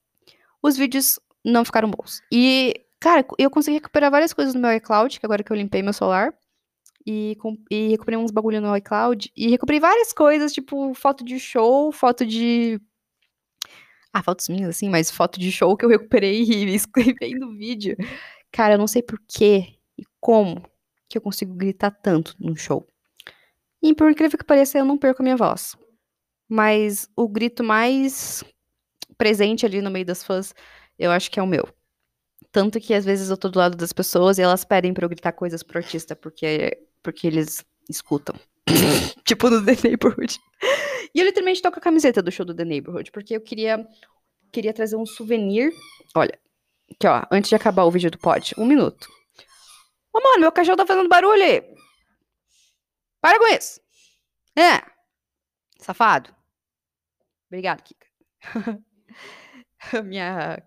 [0.62, 2.20] os vídeos não ficaram bons.
[2.32, 5.82] E, cara, eu consegui recuperar várias coisas no meu iCloud, que agora que eu limpei
[5.82, 6.34] meu celular.
[7.10, 7.38] E,
[7.70, 9.32] e recuperei uns bagulho no iCloud.
[9.34, 12.78] E recuperei várias coisas, tipo, foto de show, foto de.
[14.12, 17.96] Ah, fotos minhas, assim, mas foto de show que eu recuperei e escrevi no vídeo.
[18.52, 20.62] Cara, eu não sei por que e como
[21.08, 22.86] que eu consigo gritar tanto num show.
[23.82, 25.76] E por incrível que pareça, eu não perco a minha voz.
[26.46, 28.44] Mas o grito mais
[29.16, 30.54] presente ali no meio das fãs,
[30.98, 31.66] eu acho que é o meu.
[32.52, 35.08] Tanto que às vezes eu tô do lado das pessoas e elas pedem pra eu
[35.08, 38.34] gritar coisas pro artista, porque, porque eles escutam.
[39.24, 40.38] tipo no The Neighborhood.
[41.14, 43.87] E eu literalmente tô com a camiseta do show do The Neighborhood, porque eu queria,
[44.52, 45.72] queria trazer um souvenir.
[46.14, 46.38] Olha,
[46.90, 49.08] aqui ó, antes de acabar o vídeo do pod, um minuto.
[50.12, 51.62] Ô, mano, meu cachorro tá fazendo barulho aí.
[53.20, 53.80] Para com isso.
[54.56, 54.82] É.
[55.78, 56.34] Safado.
[57.48, 58.06] Obrigado, Kika.
[60.04, 60.62] minha.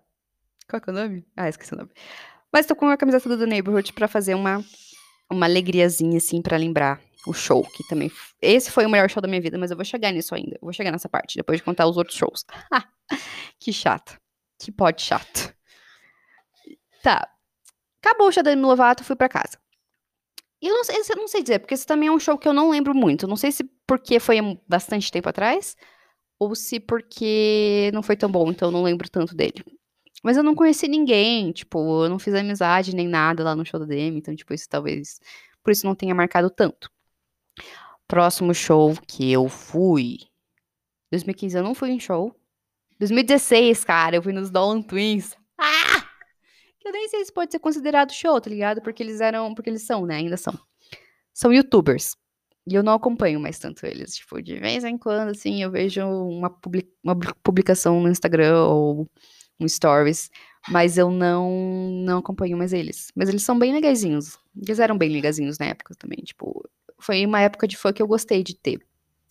[0.68, 1.26] Qual é, é o nome?
[1.36, 1.90] Ah, esqueci o nome.
[2.52, 4.64] Mas tô com a camiseta do The Neighborhood pra fazer uma
[5.32, 8.10] uma alegriazinha, assim, pra lembrar o show, que também.
[8.40, 10.56] Esse foi o melhor show da minha vida, mas eu vou chegar nisso ainda.
[10.56, 12.44] Eu vou chegar nessa parte, depois de contar os outros shows.
[13.58, 14.18] que chato.
[14.58, 15.54] Que pode chato.
[17.02, 17.28] Tá.
[18.04, 19.58] Acabou o show da Demi Lovato, fui pra casa.
[20.60, 22.46] E eu não, sei, eu não sei dizer, porque esse também é um show que
[22.46, 23.26] eu não lembro muito.
[23.26, 25.76] Não sei se porque foi bastante tempo atrás,
[26.38, 29.64] ou se porque não foi tão bom, então eu não lembro tanto dele.
[30.22, 33.80] Mas eu não conheci ninguém, tipo, eu não fiz amizade nem nada lá no show
[33.80, 35.20] da Demi, então, tipo, isso talvez.
[35.62, 36.90] Por isso não tenha marcado tanto.
[38.06, 40.18] Próximo show que eu fui.
[41.10, 42.34] 2015 eu não fui em show.
[42.98, 45.36] 2016, cara, eu fui nos Dolan Twins.
[45.58, 46.12] Ah!
[46.84, 48.82] Eu nem sei se pode ser considerado show, tá ligado?
[48.82, 49.54] Porque eles eram.
[49.54, 50.16] Porque eles são, né?
[50.16, 50.58] Ainda são.
[51.32, 52.16] São youtubers.
[52.66, 54.16] E eu não acompanho mais tanto eles.
[54.16, 59.08] Tipo, de vez em quando, assim, eu vejo uma, public uma publicação no Instagram ou
[59.60, 60.30] um stories,
[60.68, 61.50] mas eu não
[62.04, 63.10] não acompanho mais eles.
[63.14, 64.38] Mas eles são bem legaisinhos.
[64.56, 68.06] Eles eram bem legaisinhos na época também, tipo, foi uma época de fã que eu
[68.06, 68.80] gostei de ter.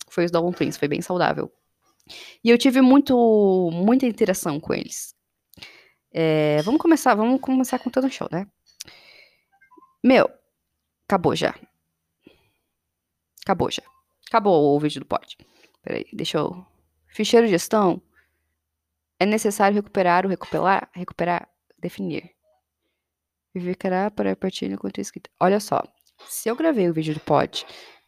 [0.08, 1.50] Foi os Double Twins, foi bem saudável.
[2.44, 5.14] E eu tive muito muita interação com eles.
[6.12, 8.46] É, vamos começar, vamos começar contando o show, né?
[10.04, 10.28] Meu,
[11.08, 11.54] acabou já.
[13.42, 13.82] Acabou já.
[14.28, 15.36] Acabou o vídeo do pod.
[15.82, 16.64] Peraí, deixa eu.
[17.08, 18.02] Ficheiro de gestão.
[19.22, 22.32] É necessário recuperar o recuperar, recuperar, definir.
[23.54, 25.30] Viverá para partilha enquanto escrita.
[25.38, 25.80] Olha só,
[26.26, 27.64] se eu gravei o vídeo do pod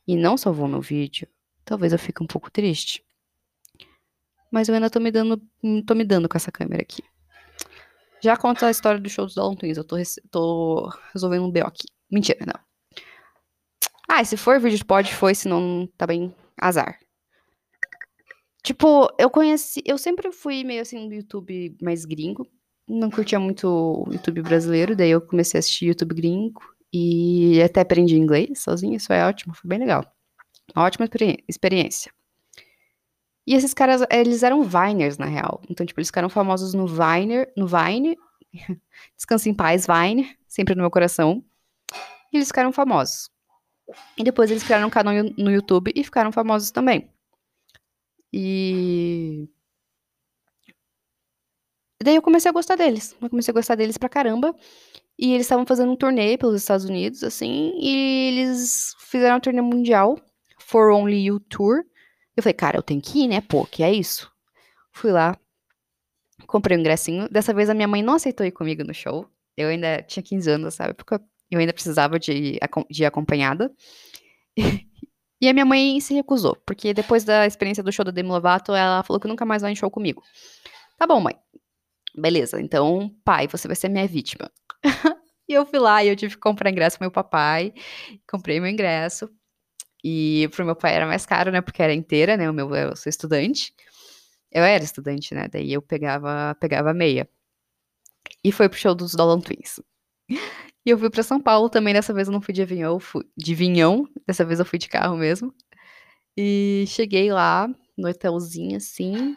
[0.08, 1.28] e não salvou meu vídeo,
[1.64, 3.00] talvez eu fique um pouco triste.
[4.50, 5.40] Mas eu ainda tô me dando,
[5.86, 7.04] tô me dando com essa câmera aqui.
[8.20, 9.76] Já conta a história do show dos Dalton Twins.
[9.76, 9.96] Eu tô,
[10.32, 11.86] tô resolvendo um BO aqui.
[12.10, 12.60] Mentira, não.
[14.08, 16.98] Ah, se for vídeo de pod, foi, senão tá bem azar.
[18.64, 19.82] Tipo, eu conheci.
[19.84, 22.48] Eu sempre fui meio assim do YouTube mais gringo.
[22.88, 27.80] Não curtia muito o YouTube brasileiro, daí eu comecei a assistir YouTube gringo e até
[27.80, 30.04] aprendi inglês sozinha, isso é ótimo, foi bem legal.
[30.74, 31.08] Uma ótima
[31.48, 32.12] experiência.
[33.46, 35.60] E esses caras, eles eram Viners, na real.
[35.68, 38.16] Então, tipo, eles ficaram famosos no Viner, no Vine.
[39.16, 41.44] Descansa em paz, Vine, sempre no meu coração.
[42.32, 43.30] E eles ficaram famosos.
[44.16, 47.10] E depois eles criaram um canal no YouTube e ficaram famosos também.
[48.36, 49.48] E.
[52.02, 53.16] Daí eu comecei a gostar deles.
[53.22, 54.54] Eu comecei a gostar deles pra caramba.
[55.16, 59.60] E eles estavam fazendo um turnê pelos Estados Unidos, assim, e eles fizeram um turnê
[59.60, 60.18] mundial,
[60.58, 61.84] For Only You Tour.
[62.36, 63.40] Eu falei, cara, eu tenho que ir, né?
[63.40, 64.28] Pô, que é isso?
[64.90, 65.38] Fui lá,
[66.48, 67.28] comprei um ingressinho.
[67.28, 69.28] Dessa vez a minha mãe não aceitou ir comigo no show.
[69.56, 70.94] Eu ainda tinha 15 anos, sabe?
[70.94, 71.14] Porque
[71.48, 72.58] eu ainda precisava de,
[72.90, 73.72] de acompanhada.
[75.44, 78.72] e a minha mãe se recusou, porque depois da experiência do show da Demi Lovato,
[78.72, 80.22] ela falou que nunca mais vai em show comigo.
[80.96, 81.34] Tá bom, mãe.
[82.16, 84.50] Beleza, então, pai, você vai ser minha vítima.
[85.46, 87.74] e eu fui lá e eu tive que comprar ingresso pro meu papai.
[88.26, 89.28] Comprei meu ingresso.
[90.02, 91.60] E pro meu pai era mais caro, né?
[91.60, 92.48] Porque era inteira, né?
[92.48, 93.74] O meu, eu sou estudante.
[94.50, 95.48] Eu era estudante, né?
[95.48, 97.28] Daí eu pegava, pegava meia.
[98.42, 99.80] E foi pro show dos Dolan Twins.
[100.86, 103.24] E eu fui para São Paulo também, dessa vez eu não fui de avião, fui
[103.36, 105.54] de vinhão, dessa vez eu fui de carro mesmo.
[106.36, 109.36] E cheguei lá no hotelzinho assim,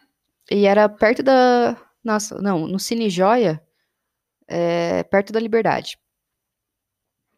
[0.52, 3.62] e era perto da, nossa, não, no Cine Joia,
[4.48, 5.98] é, perto da Liberdade.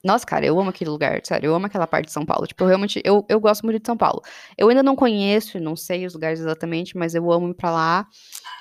[0.04, 2.48] Nossa, cara, eu amo aquele lugar, sério, eu amo aquela parte de São Paulo.
[2.48, 4.22] Tipo, eu realmente, eu, eu gosto muito de São Paulo.
[4.58, 8.08] Eu ainda não conheço, não sei os lugares exatamente, mas eu amo ir pra lá.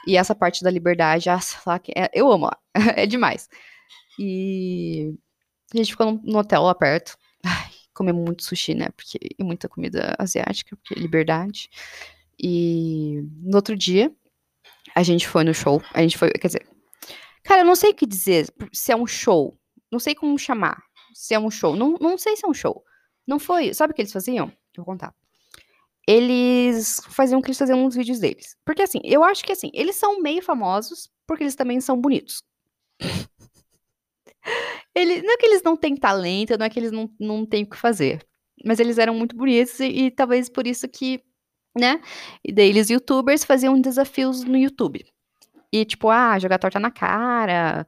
[0.07, 2.59] E essa parte da Liberdade, ah, lá, é, eu amo lá,
[2.97, 3.49] é demais.
[4.19, 5.15] E
[5.73, 7.17] a gente ficou no, hotel lá perto.
[7.45, 8.89] Ai, comemos muito sushi, né?
[8.91, 11.69] Porque, e muita comida asiática, porque é liberdade.
[12.39, 14.13] E no outro dia,
[14.95, 15.83] a gente foi no show.
[15.93, 16.67] A gente foi, quer dizer,
[17.43, 19.59] cara, eu não sei o que dizer se é um show.
[19.91, 20.83] Não sei como chamar.
[21.15, 21.77] Se é um show.
[21.77, 22.85] Não, não sei se é um show.
[23.27, 23.75] Não foi.
[23.75, 24.51] Sabe o que eles faziam?
[24.77, 25.15] Vou contar.
[26.07, 28.57] Eles faziam que eles faziam uns vídeos deles.
[28.65, 32.43] Porque assim, eu acho que assim, eles são meio famosos porque eles também são bonitos.
[35.01, 37.65] Ele, não é que eles não têm talento, não é que eles não, não têm
[37.65, 38.27] o que fazer.
[38.65, 41.23] Mas eles eram muito bonitos e, e talvez por isso que,
[41.77, 42.01] né?
[42.45, 45.05] E daí eles, youtubers, faziam desafios no YouTube.
[45.73, 47.87] E tipo, ah, jogar torta na cara,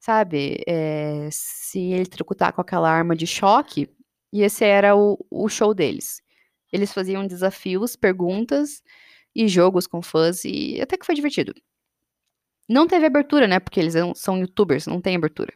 [0.00, 0.62] sabe?
[0.66, 3.88] É, se ele tricutar com aquela arma de choque.
[4.32, 6.22] E esse era o, o show deles.
[6.72, 8.82] Eles faziam desafios, perguntas
[9.34, 11.54] e jogos com fãs e até que foi divertido.
[12.68, 13.60] Não teve abertura, né?
[13.60, 15.52] Porque eles são youtubers, não tem abertura.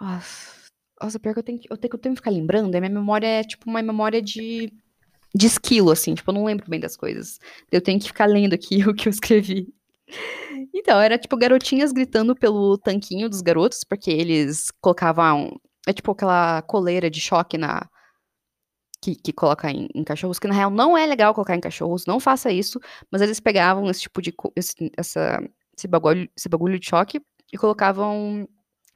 [0.00, 0.54] Nossa,
[1.00, 2.90] nossa, pior que eu tenho, que- eu tenho, eu tenho que ficar lembrando, a minha
[2.90, 4.72] memória é tipo uma memória de,
[5.34, 7.38] de esquilo, assim, tipo, eu não lembro bem das coisas.
[7.72, 9.68] Eu tenho que ficar lendo aqui o que eu escrevi.
[10.74, 15.60] Então, era tipo garotinhas gritando pelo tanquinho dos garotos, porque eles colocavam.
[15.86, 17.88] É tipo aquela coleira de choque na.
[19.02, 22.04] Que, que coloca em, em cachorros, que na real não é legal colocar em cachorros,
[22.04, 22.78] não faça isso,
[23.10, 24.32] mas eles pegavam esse tipo de.
[24.54, 25.40] Esse, essa,
[25.76, 27.18] esse, bagulho, esse bagulho de choque
[27.50, 28.46] e colocavam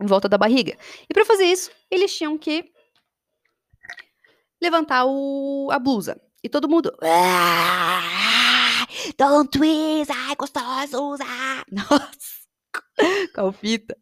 [0.00, 0.76] em volta da barriga.
[1.09, 2.70] E para fazer isso, eles tinham que
[4.61, 6.20] levantar o, a blusa.
[6.42, 6.94] E todo mundo.
[7.02, 8.87] Ah,
[9.18, 10.37] don't twist, ai!
[11.20, 11.64] Ah.
[11.72, 13.96] Nossa, calfita.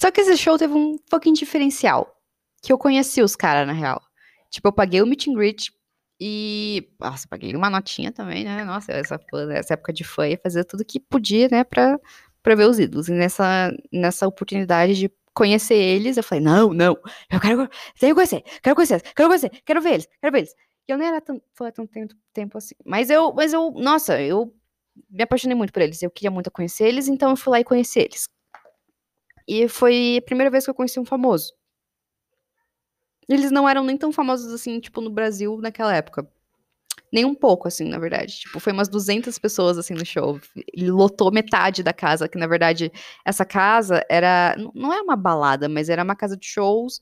[0.00, 2.16] Só que esse show teve um fucking diferencial.
[2.62, 4.00] Que eu conheci os caras, na real.
[4.50, 5.70] Tipo, eu paguei o meet and greet
[6.18, 6.90] e.
[6.98, 8.64] Nossa, paguei uma notinha também, né?
[8.64, 9.18] Nossa, essa,
[9.52, 11.98] essa época de fã ia fazer tudo que podia, né, pra,
[12.42, 13.08] pra ver os ídolos.
[13.08, 16.98] E nessa, nessa oportunidade de conhecer eles, eu falei, não, não,
[17.30, 20.54] eu quero, tenho que conhecer, quero conhecer, quero conhecer, quero ver eles, quero ver eles.
[20.88, 22.74] E eu nem era tão, foi tanto tempo, tempo assim.
[22.84, 24.52] Mas eu, mas eu, nossa, eu
[25.08, 26.02] me apaixonei muito por eles.
[26.02, 28.28] Eu queria muito conhecer eles, então eu fui lá e conheci eles.
[29.46, 31.52] E foi a primeira vez que eu conheci um famoso.
[33.28, 36.28] Eles não eram nem tão famosos assim, tipo, no Brasil naquela época.
[37.12, 38.40] Nem um pouco, assim, na verdade.
[38.40, 40.40] Tipo, foi umas 200 pessoas, assim, no show.
[40.72, 42.92] Ele lotou metade da casa, que na verdade,
[43.24, 44.56] essa casa era.
[44.74, 47.00] Não é uma balada, mas era uma casa de shows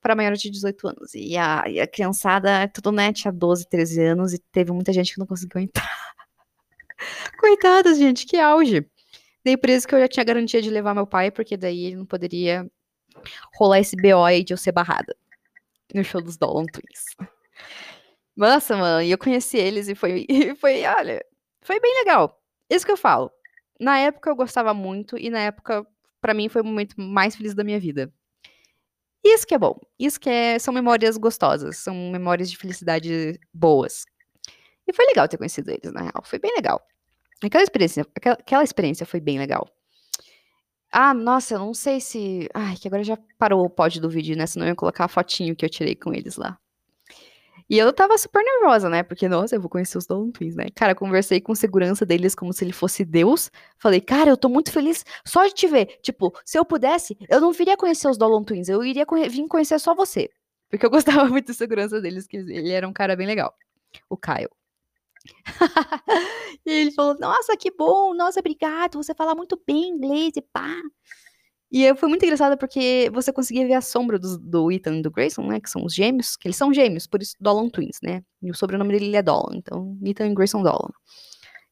[0.00, 1.14] para maiores de 18 anos.
[1.14, 5.14] E a, e a criançada, tudo, né, tinha 12, 13 anos e teve muita gente
[5.14, 5.88] que não conseguiu entrar.
[7.40, 8.86] Coitadas, gente, que auge.
[9.44, 11.96] Daí por isso que eu já tinha garantia de levar meu pai, porque daí ele
[11.96, 12.70] não poderia
[13.54, 15.16] rolar esse BO aí de eu ser barrada
[15.94, 17.28] no show dos Dolan Twins.
[18.36, 21.24] Nossa, mano, e eu conheci eles e foi, e foi, olha,
[21.62, 22.40] foi bem legal.
[22.68, 23.30] Isso que eu falo.
[23.80, 25.86] Na época eu gostava muito e na época,
[26.20, 28.12] para mim, foi o momento mais feliz da minha vida.
[29.24, 29.78] Isso que é bom.
[29.98, 34.04] Isso que é, são memórias gostosas, são memórias de felicidade boas.
[34.86, 36.22] E foi legal ter conhecido eles, na real.
[36.24, 36.80] Foi bem legal.
[37.42, 39.68] Aquela experiência, aquela, aquela experiência foi bem legal.
[40.92, 42.48] Ah, nossa, eu não sei se.
[42.54, 44.46] Ai, que agora já parou o pod do vídeo, né?
[44.46, 46.58] Senão eu ia colocar a fotinho que eu tirei com eles lá.
[47.68, 49.02] E eu tava super nervosa, né?
[49.02, 50.66] Porque, nossa, eu vou conhecer os Dolan Twins, né?
[50.74, 53.50] Cara, conversei com segurança deles como se ele fosse Deus.
[53.78, 55.98] Falei, cara, eu tô muito feliz só de te ver.
[56.02, 59.46] Tipo, se eu pudesse, eu não viria conhecer os Dolan Twins, eu iria conhe vir
[59.48, 60.30] conhecer só você.
[60.68, 63.54] Porque eu gostava muito da segurança deles, que ele era um cara bem legal.
[64.10, 64.50] O Kyle.
[66.66, 70.68] e ele falou, nossa, que bom, nossa, obrigado, você fala muito bem inglês e pá.
[71.76, 75.10] E foi muito engraçado porque você conseguia ver a sombra do, do Ethan e do
[75.10, 75.58] Grayson, né?
[75.58, 78.22] Que são os gêmeos, que eles são gêmeos, por isso Dolan Twins, né?
[78.40, 80.92] E o sobrenome dele é Dolan, então Ethan e Grayson Dolan.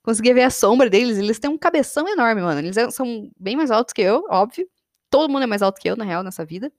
[0.02, 2.58] Conseguia ver a sombra deles, eles têm um cabeção enorme, mano.
[2.58, 4.68] Eles são bem mais altos que eu, óbvio.
[5.08, 6.72] Todo mundo é mais alto que eu, na real, nessa vida.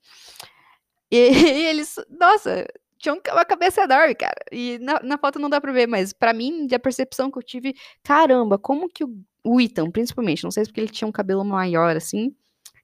[1.10, 2.66] E, e eles, nossa,
[2.98, 4.36] tinham uma cabeça enorme, cara.
[4.52, 7.42] E na, na foto não dá pra ver, mas para mim, a percepção que eu
[7.42, 11.12] tive, caramba, como que o, o Ethan, principalmente, não sei se porque ele tinha um
[11.12, 12.36] cabelo maior, assim,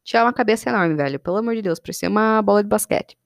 [0.04, 1.18] tinha uma cabeça enorme, velho.
[1.20, 3.16] Pelo amor de Deus, parecia uma bola de basquete.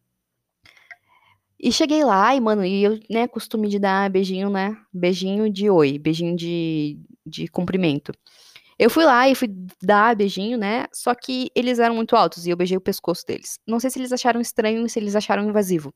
[1.58, 4.76] E cheguei lá e, mano, e eu, né, costume de dar beijinho, né?
[4.92, 8.12] Beijinho de oi, beijinho de, de cumprimento.
[8.78, 9.48] Eu fui lá e fui
[9.82, 10.86] dar beijinho, né?
[10.92, 13.58] Só que eles eram muito altos e eu beijei o pescoço deles.
[13.66, 15.94] Não sei se eles acharam estranho se eles acharam invasivo.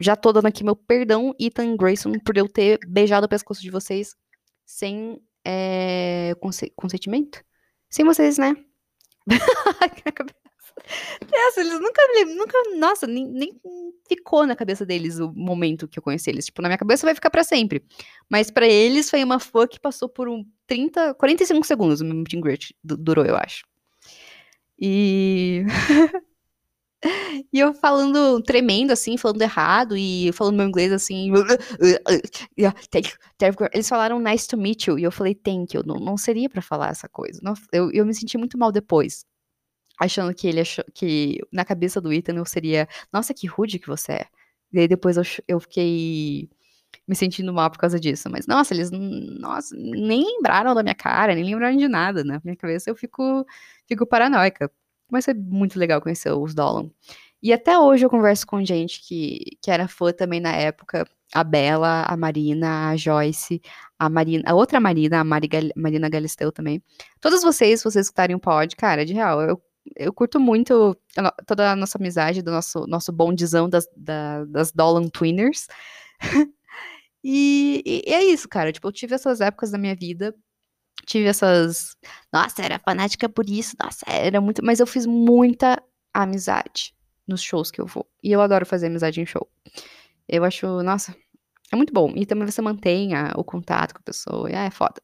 [0.00, 3.70] Já tô dando aqui meu perdão, Ethan Grayson, por eu ter beijado o pescoço de
[3.70, 4.16] vocês
[4.64, 6.32] sem é,
[6.76, 7.44] consentimento.
[7.88, 8.56] Sem vocês, né?
[11.32, 13.50] Nossa, eles nunca, nunca, nossa, nem, nem,
[14.08, 16.46] ficou na cabeça deles o momento que eu conheci eles.
[16.46, 17.82] Tipo, na minha cabeça vai ficar para sempre.
[18.28, 22.14] Mas para eles foi uma fã que passou por um 30, 45 segundos o meu
[22.14, 23.64] meet and greet durou, eu acho.
[24.78, 25.64] E
[27.52, 31.32] E eu falando tremendo, assim, falando errado, e falando meu inglês assim.
[33.72, 35.82] Eles falaram nice to meet you, e eu falei thank you.
[35.84, 37.40] Não, não seria para falar essa coisa.
[37.42, 39.24] Não, eu, eu me senti muito mal depois.
[40.00, 43.86] Achando que ele achou que na cabeça do Ethan eu seria, nossa, que rude que
[43.88, 44.26] você é.
[44.72, 46.48] E aí depois eu, eu fiquei
[47.06, 48.28] me sentindo mal por causa disso.
[48.30, 52.24] Mas, nossa, eles nossa, nem lembraram da minha cara, nem lembraram de nada.
[52.24, 53.44] Na minha cabeça eu fico,
[53.86, 54.70] fico paranoica.
[55.14, 56.90] Mas foi muito legal conhecer os Dolan.
[57.40, 61.06] E até hoje eu converso com gente que, que era fã também na época.
[61.32, 63.62] A Bela, a Marina, a Joyce,
[63.96, 66.82] a Marina, a outra Marina, a Mari, Marina Galisteu também.
[67.20, 69.62] Todos vocês, vocês que estarem pod, cara, de real, eu,
[69.94, 70.96] eu curto muito
[71.46, 75.68] toda a nossa amizade, do nosso, nosso bondizão das, da, das Dolan Twinners.
[77.22, 78.72] e, e, é isso, cara.
[78.72, 80.34] Tipo, eu tive essas épocas da minha vida
[81.06, 81.96] tive essas.
[82.32, 84.64] Nossa, era fanática por isso, nossa, era muito.
[84.64, 85.82] Mas eu fiz muita
[86.12, 86.94] amizade
[87.26, 88.06] nos shows que eu vou.
[88.22, 89.48] E eu adoro fazer amizade em show.
[90.28, 91.14] Eu acho, nossa,
[91.72, 92.12] é muito bom.
[92.16, 94.50] E também você mantenha o contato com a pessoa.
[94.50, 95.00] E, ah, é foda.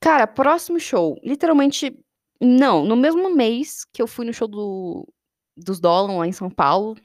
[0.00, 1.18] Cara, próximo show.
[1.22, 1.96] Literalmente,
[2.40, 5.06] Não, no mesmo mês que eu fui no show do,
[5.56, 6.96] dos Dolan lá em São Paulo,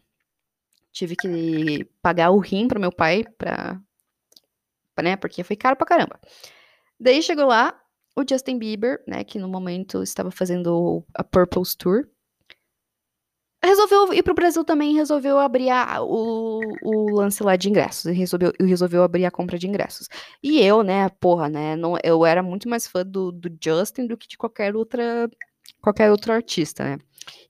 [0.91, 3.79] tive que pagar o rim pro meu pai pra,
[5.03, 6.19] né, porque foi caro pra caramba.
[6.99, 7.79] Daí chegou lá
[8.15, 12.07] o Justin Bieber, né, que no momento estava fazendo a Purple's Tour,
[13.63, 18.11] resolveu ir pro Brasil também, resolveu abrir a, o, o lance lá de ingressos, e
[18.11, 20.07] resolveu, resolveu abrir a compra de ingressos.
[20.41, 24.17] E eu, né, porra, né, não, eu era muito mais fã do, do Justin do
[24.17, 25.29] que de qualquer outra,
[25.81, 26.97] qualquer outro artista, né.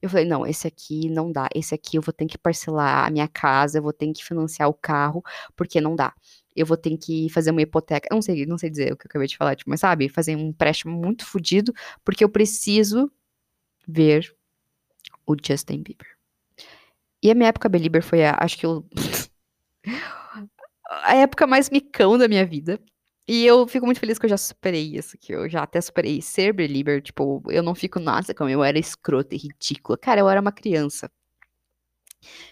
[0.02, 3.12] Eu falei, não, esse aqui não dá, esse aqui eu vou ter que parcelar a
[3.12, 5.24] minha casa, eu vou ter que financiar o carro,
[5.56, 6.14] porque não dá.
[6.58, 9.10] Eu vou ter que fazer uma hipoteca, não sei, não sei dizer o que eu
[9.10, 13.12] acabei de falar, tipo, mas sabe, fazer um empréstimo muito fodido, porque eu preciso
[13.88, 14.36] ver
[15.26, 16.18] o Justin Bieber.
[17.22, 18.86] E a minha época Belieber foi, a, acho que eu...
[21.04, 22.80] a época mais micão da minha vida.
[23.28, 26.22] E eu fico muito feliz que eu já superei isso, que eu já até superei
[26.22, 29.98] ser Belieber, tipo, eu não fico, nossa, como eu era escrota e ridícula.
[29.98, 31.12] Cara, eu era uma criança.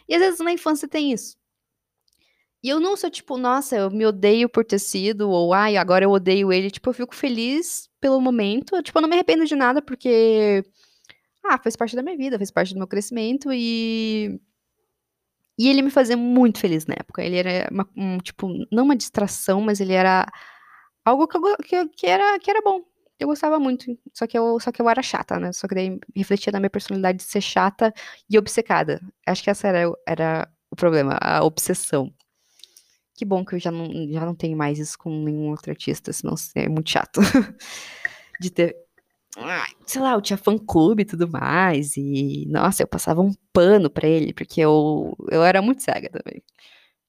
[0.08, 1.38] E às vezes na infância tem isso.
[2.66, 6.04] E eu não sou tipo, nossa, eu me odeio por ter sido, ou ai, agora
[6.04, 6.72] eu odeio ele.
[6.72, 8.82] Tipo, eu fico feliz pelo momento.
[8.82, 10.64] Tipo, eu não me arrependo de nada, porque
[11.44, 14.42] ah, fez parte da minha vida, fez parte do meu crescimento e.
[15.60, 17.24] E ele me fazia muito feliz na época.
[17.24, 20.26] Ele era, uma, um, tipo, não uma distração, mas ele era
[21.06, 22.82] algo que, eu, que, que, era, que era bom.
[23.20, 23.86] Eu gostava muito.
[24.14, 25.54] Só que eu, só que eu era chata, né?
[25.54, 27.94] Só que daí refletia na minha personalidade de ser chata
[28.30, 29.02] e obcecada.
[29.28, 32.12] Acho que essa era, era o problema, a obsessão.
[33.16, 36.12] Que bom que eu já não, já não tenho mais isso com nenhum outro artista,
[36.12, 37.22] senão é muito chato.
[38.40, 38.76] de ter
[39.86, 44.08] sei lá, eu tinha fã-clube e tudo mais, e, nossa, eu passava um pano pra
[44.08, 46.42] ele, porque eu, eu era muito cega também.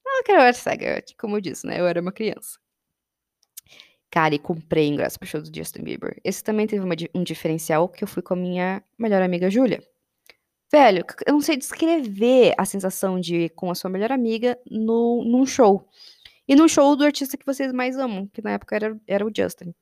[0.04, 2.58] Não que eu era cega, como eu disse, né, eu era uma criança.
[4.10, 6.18] Cara, e comprei ingresso pro show do Justin Bieber.
[6.24, 9.82] Esse também teve uma, um diferencial, que eu fui com a minha melhor amiga, Júlia.
[10.70, 15.24] Velho, eu não sei descrever a sensação de ir com a sua melhor amiga no,
[15.24, 15.88] num show.
[16.48, 19.30] E num show do artista que vocês mais amam, que na época era, era o
[19.34, 19.74] Justin.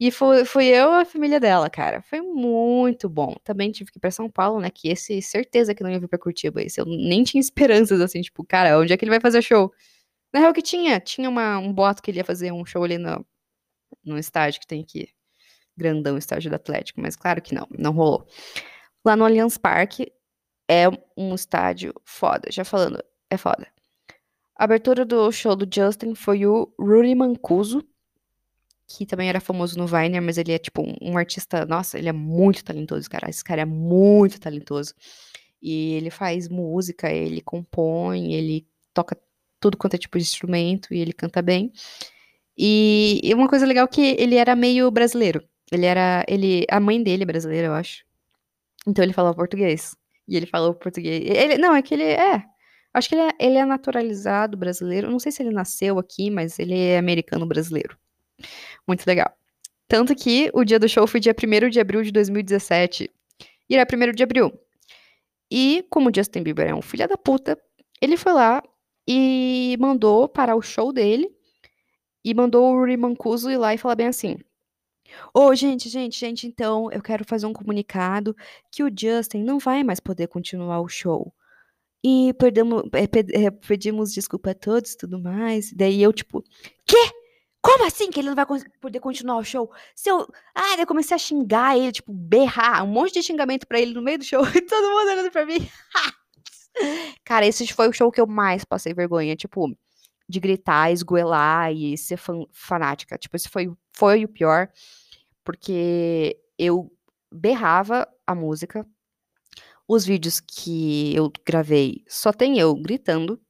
[0.00, 2.00] E foi, fui eu e a família dela, cara.
[2.02, 3.34] Foi muito bom.
[3.42, 4.70] Também tive que ir pra São Paulo, né?
[4.70, 6.62] Que esse, certeza que não ia vir pra Curitiba.
[6.62, 9.72] Esse eu nem tinha esperanças, assim, tipo, cara, onde é que ele vai fazer show?
[10.32, 12.98] Na real que tinha, tinha uma, um boato que ele ia fazer um show ali
[12.98, 13.26] no,
[14.04, 15.08] no estádio que tem aqui.
[15.76, 18.26] Grandão, estádio do Atlético, mas claro que não, não rolou.
[19.04, 20.12] Lá no Allianz Parque
[20.68, 20.84] é
[21.16, 23.66] um estádio foda, já falando, é foda.
[24.56, 27.82] A abertura do show do Justin foi o Rudy Mancuso,
[28.88, 32.08] que também era famoso no Viner, mas ele é tipo um, um artista, nossa, ele
[32.08, 33.28] é muito talentoso, cara.
[33.30, 34.94] Esse cara é muito talentoso.
[35.62, 39.16] E ele faz música, ele compõe, ele toca
[39.60, 41.72] tudo quanto é tipo de instrumento e ele canta bem.
[42.56, 45.42] E, e uma coisa legal é que ele era meio brasileiro.
[45.70, 48.04] Ele era, ele, a mãe dele é brasileira, eu acho.
[48.88, 49.94] Então ele falava português.
[50.26, 51.22] E ele falou português.
[51.24, 52.42] Ele, não, é que ele é.
[52.94, 55.10] Acho que ele é, ele é naturalizado brasileiro.
[55.10, 57.98] Não sei se ele nasceu aqui, mas ele é americano brasileiro.
[58.86, 59.30] Muito legal.
[59.86, 63.10] Tanto que o dia do show foi dia 1 de abril de 2017.
[63.68, 64.52] E era 1 de abril.
[65.50, 67.58] E como o Justin Bieber é um filho da puta,
[68.00, 68.62] ele foi lá
[69.06, 71.28] e mandou parar o show dele
[72.24, 74.38] e mandou o Mancuso ir lá e falar bem assim:
[75.34, 78.34] Ô, oh, gente, gente, gente, então eu quero fazer um comunicado
[78.70, 81.32] que o Justin não vai mais poder continuar o show.
[82.04, 85.72] E perdemos, é, é, pedimos desculpa a todos e tudo mais.
[85.72, 86.42] Daí eu, tipo,
[86.86, 87.10] quê?
[87.60, 88.46] Como assim que ele não vai
[88.80, 89.70] poder continuar o show?
[89.94, 90.26] Se eu.
[90.54, 94.02] Ah, eu comecei a xingar ele, tipo, berrar, um monte de xingamento pra ele no
[94.02, 95.68] meio do show e todo mundo olhando pra mim.
[97.24, 99.76] Cara, esse foi o show que eu mais passei vergonha, tipo,
[100.28, 103.18] de gritar, esgoelar e ser fan fanática.
[103.18, 104.68] Tipo, esse foi, foi o pior,
[105.48, 106.92] porque eu
[107.32, 108.86] berrava a música.
[109.88, 113.40] Os vídeos que eu gravei só tem eu gritando.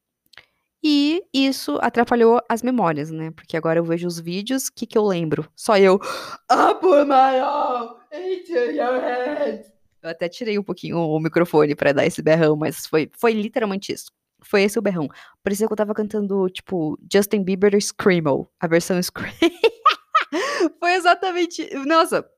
[0.80, 3.32] E isso atrapalhou as memórias, né?
[3.32, 5.50] Porque agora eu vejo os vídeos, o que, que eu lembro?
[5.56, 5.98] Só eu.
[5.98, 9.64] Put my arm into your head.
[10.00, 13.92] Eu até tirei um pouquinho o microfone para dar esse berrão, mas foi, foi literalmente
[13.92, 14.12] isso.
[14.40, 15.08] Foi esse o berrão.
[15.42, 19.34] Parecia que eu tava cantando, tipo, Justin Bieber Screamo, a versão Screamo.
[20.80, 21.68] foi exatamente.
[21.86, 22.28] Nossa,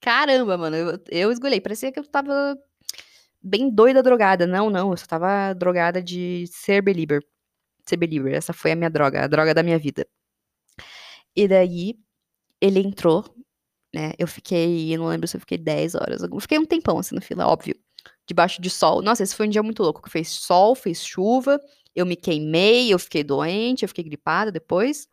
[0.00, 0.76] caramba, mano.
[0.76, 1.62] Eu, eu.
[1.62, 2.56] Parecia que eu tava
[3.42, 4.46] bem doida drogada.
[4.46, 4.90] Não, não.
[4.90, 7.22] Eu só tava drogada de ser belieber
[7.88, 8.34] ser believer.
[8.34, 10.06] Essa foi a minha droga, a droga da minha vida.
[11.34, 11.98] E daí,
[12.60, 13.24] ele entrou,
[13.94, 14.12] né?
[14.18, 16.22] Eu fiquei, eu não lembro se eu fiquei 10 horas.
[16.22, 17.76] Eu fiquei um tempão assim no fila, óbvio.
[18.26, 19.02] Debaixo de sol.
[19.02, 20.02] Nossa, esse foi um dia muito louco.
[20.02, 21.60] Que fez sol, fez chuva.
[21.94, 25.08] Eu me queimei, eu fiquei doente, eu fiquei gripada depois.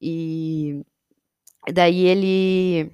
[0.00, 0.84] E
[1.72, 2.90] daí ele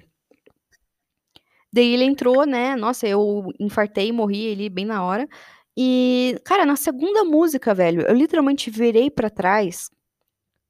[1.73, 2.75] Daí ele entrou, né?
[2.75, 5.27] Nossa, eu infartei, morri ali bem na hora.
[5.75, 9.89] E, cara, na segunda música, velho, eu literalmente virei pra trás.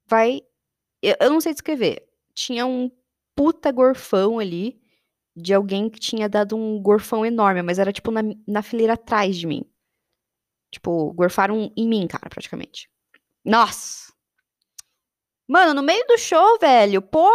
[0.08, 0.40] Vai.
[1.02, 2.06] Eu, eu não sei descrever.
[2.34, 2.90] Tinha um
[3.36, 4.80] puta gorfão ali
[5.36, 9.36] de alguém que tinha dado um gorfão enorme, mas era tipo na, na fileira atrás
[9.36, 9.64] de mim.
[10.70, 12.88] Tipo, gorfaram em mim, cara, praticamente.
[13.44, 14.03] Nossa!
[15.46, 17.28] Mano, no meio do show, velho, pô,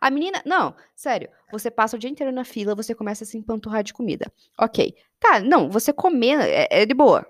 [0.00, 0.42] a menina.
[0.44, 3.94] Não, sério, você passa o dia inteiro na fila, você começa a se empanturrar de
[3.94, 4.30] comida.
[4.58, 4.94] Ok.
[5.18, 7.26] Tá, não, você comer é, é de boa.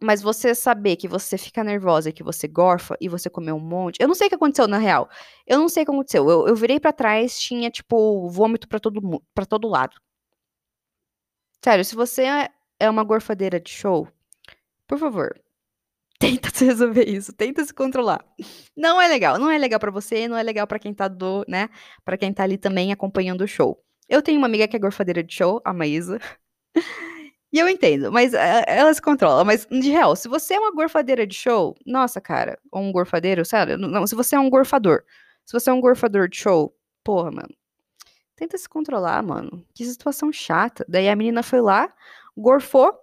[0.00, 3.60] Mas você saber que você fica nervosa e que você gorfa e você comeu um
[3.60, 3.98] monte.
[4.00, 5.08] Eu não sei o que aconteceu, na real.
[5.46, 6.28] Eu não sei o que aconteceu.
[6.28, 9.96] Eu, eu virei para trás, tinha, tipo, vômito pra todo, pra todo lado.
[11.64, 14.08] Sério, se você é, é uma gorfadeira de show,
[14.86, 15.40] por favor,
[16.22, 18.24] tenta se resolver isso, tenta se controlar.
[18.76, 21.44] Não é legal, não é legal para você, não é legal para quem tá do,
[21.48, 21.68] né,
[22.04, 23.82] para quem tá ali também acompanhando o show.
[24.08, 26.18] Eu tenho uma amiga que é gorfadeira de show, a Maísa.
[27.54, 29.44] E eu entendo, mas uh, ela se controla.
[29.44, 33.44] Mas, de real, se você é uma gorfadeira de show, nossa, cara, ou um gorfadeiro,
[33.44, 35.02] sério, não, se você é um gorfador,
[35.44, 37.54] se você é um gorfador de show, porra, mano,
[38.36, 39.62] tenta se controlar, mano.
[39.74, 40.82] Que situação chata.
[40.88, 41.92] Daí a menina foi lá,
[42.34, 43.01] gorfou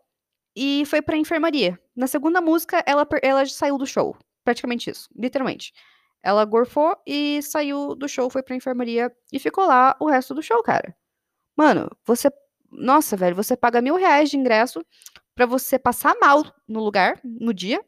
[0.56, 1.80] e foi pra enfermaria.
[1.96, 4.16] Na segunda música, ela, ela saiu do show.
[4.44, 5.74] Praticamente isso, literalmente.
[6.24, 10.42] Ela gorfou e saiu do show, foi pra enfermaria e ficou lá o resto do
[10.42, 10.96] show, cara.
[11.56, 12.30] Mano, você
[12.72, 14.86] nossa, velho, você paga mil reais de ingresso
[15.36, 17.84] para você passar mal no lugar, no dia,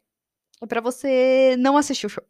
[0.62, 2.24] e pra você não assistir o show.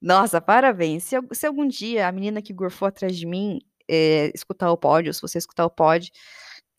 [0.00, 1.04] Nossa, parabéns.
[1.04, 5.12] Se, se algum dia a menina que gorfou atrás de mim é, escutar o pódio,
[5.12, 6.12] se você escutar o pódio,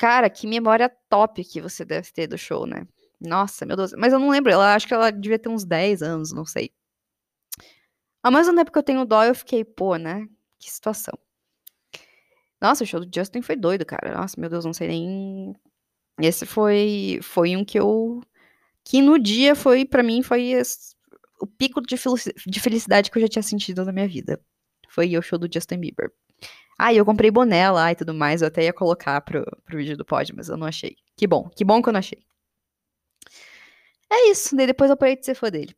[0.02, 2.88] cara, que memória top que você deve ter do show, né?
[3.20, 3.94] Nossa, meu Deus.
[3.96, 6.72] Mas eu não lembro, ela acho que ela devia ter uns 10 anos, não sei.
[8.24, 10.28] Ao mesmo tempo que eu tenho dó, eu fiquei, pô, né?
[10.60, 11.14] Que situação.
[12.60, 14.18] Nossa, o show do Justin foi doido, cara.
[14.18, 15.56] Nossa, meu Deus, não sei nem.
[16.20, 18.22] Esse foi foi um que eu
[18.84, 20.54] que no dia foi para mim foi
[21.40, 21.96] o pico de,
[22.48, 24.42] de felicidade que eu já tinha sentido na minha vida.
[24.90, 26.12] Foi o show do Justin Bieber.
[26.78, 28.42] Ah, e eu comprei boné lá e tudo mais.
[28.42, 30.96] Eu até ia colocar pro, pro vídeo do pod, mas eu não achei.
[31.16, 32.20] Que bom, que bom que eu não achei.
[34.10, 35.76] É isso, daí depois eu parei de ser fã dele.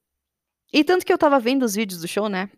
[0.71, 2.49] E tanto que eu tava vendo os vídeos do show, né?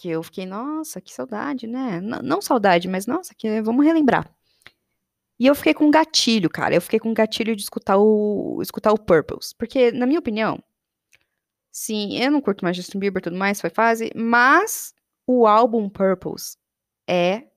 [0.00, 1.98] que eu fiquei, nossa, que saudade, né?
[1.98, 4.30] N não saudade, mas nossa, que vamos relembrar.
[5.38, 6.74] E eu fiquei com gatilho, cara.
[6.74, 10.62] Eu fiquei com gatilho de escutar o escutar o Purples, porque na minha opinião,
[11.70, 14.94] sim, eu não curto mais Justin Bieber tudo mais, foi fase, mas
[15.26, 16.56] o álbum Purples
[17.10, 17.48] é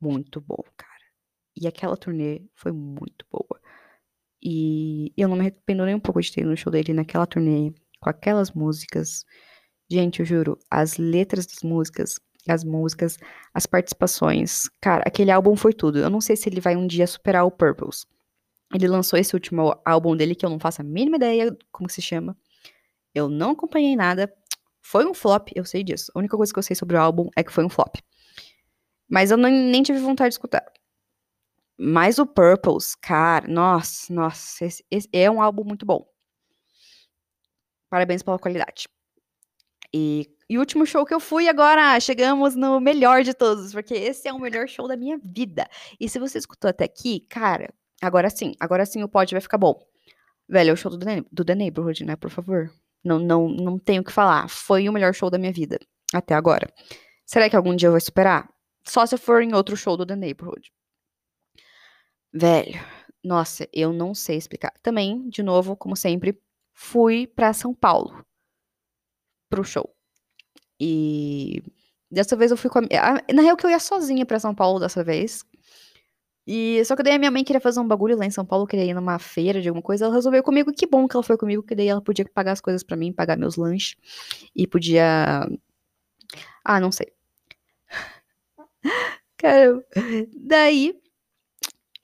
[0.00, 0.92] muito bom, cara.
[1.56, 3.60] E aquela turnê foi muito boa.
[4.42, 7.26] E eu não me arrependo nem um pouco de ter ido no show dele naquela
[7.26, 9.24] turnê, com aquelas músicas.
[9.90, 13.16] Gente, eu juro, as letras das músicas, as músicas,
[13.54, 15.98] as participações, cara, aquele álbum foi tudo.
[15.98, 18.04] Eu não sei se ele vai um dia superar o Purples.
[18.74, 22.02] Ele lançou esse último álbum dele que eu não faço a mínima ideia como se
[22.02, 22.36] chama.
[23.14, 24.32] Eu não acompanhei nada.
[24.82, 26.10] Foi um flop, eu sei disso.
[26.14, 27.96] A única coisa que eu sei sobre o álbum é que foi um flop.
[29.08, 30.64] Mas eu nem, nem tive vontade de escutar.
[31.78, 36.06] Mas o Purples, cara, nossa, nossa, esse, esse é um álbum muito bom.
[37.90, 38.88] Parabéns pela qualidade.
[39.92, 44.26] E, e último show que eu fui, agora chegamos no melhor de todos, porque esse
[44.26, 45.68] é o melhor show da minha vida.
[46.00, 49.58] E se você escutou até aqui, cara, agora sim, agora sim o pod vai ficar
[49.58, 49.78] bom.
[50.48, 52.16] Velho, é o show do The, do The Neighborhood, né?
[52.16, 52.70] Por favor.
[53.04, 54.48] Não, não, não tenho o que falar.
[54.48, 55.78] Foi o melhor show da minha vida
[56.12, 56.68] até agora.
[57.24, 58.48] Será que algum dia eu vou superar?
[58.86, 60.72] Só se for em outro show do The Neighborhood.
[62.32, 62.78] Velho,
[63.24, 64.72] nossa, eu não sei explicar.
[64.82, 66.40] Também, de novo, como sempre,
[66.74, 68.24] fui para São Paulo
[69.48, 69.94] pro show.
[70.80, 71.62] E
[72.10, 73.32] dessa vez eu fui com a.
[73.32, 75.44] Na real, que eu ia sozinha pra São Paulo dessa vez.
[76.46, 78.66] E só que daí a minha mãe queria fazer um bagulho lá em São Paulo,
[78.68, 80.04] queria ir numa feira de alguma coisa.
[80.04, 80.72] Ela resolveu comigo.
[80.72, 83.12] Que bom que ela foi comigo, que daí ela podia pagar as coisas para mim,
[83.12, 83.96] pagar meus lanches.
[84.54, 85.48] E podia.
[86.64, 87.15] Ah, não sei.
[89.38, 89.84] Cara,
[90.34, 90.94] daí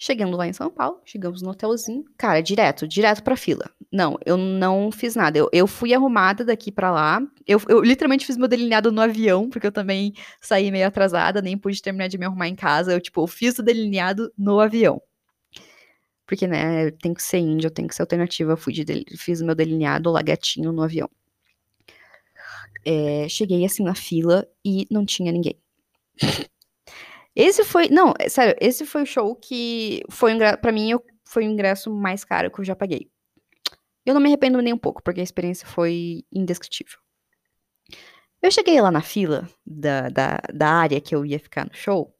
[0.04, 3.70] Chegando lá em São Paulo, chegamos no hotelzinho, cara, direto, direto pra fila.
[3.92, 5.38] Não, eu não fiz nada.
[5.38, 7.22] Eu, eu fui arrumada daqui para lá.
[7.46, 11.56] Eu, eu literalmente fiz meu delineado no avião, porque eu também saí meio atrasada, nem
[11.56, 12.92] pude terminar de me arrumar em casa.
[12.92, 15.00] Eu, tipo, eu fiz o delineado no avião.
[16.26, 18.50] Porque, né, tem que ser índio, tem que ser alternativa.
[18.54, 18.84] Eu fui de,
[19.16, 21.08] fiz meu delineado lá gatinho no avião.
[22.84, 25.56] É, cheguei assim na fila e não tinha ninguém.
[27.34, 27.88] Esse foi.
[27.88, 30.92] Não, é sério, esse foi o show que foi para mim
[31.24, 33.10] foi o ingresso mais caro que eu já paguei.
[34.04, 36.98] Eu não me arrependo nem um pouco, porque a experiência foi indescritível.
[38.42, 42.12] Eu cheguei lá na fila da, da, da área que eu ia ficar no show.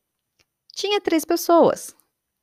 [0.73, 1.95] Tinha três pessoas.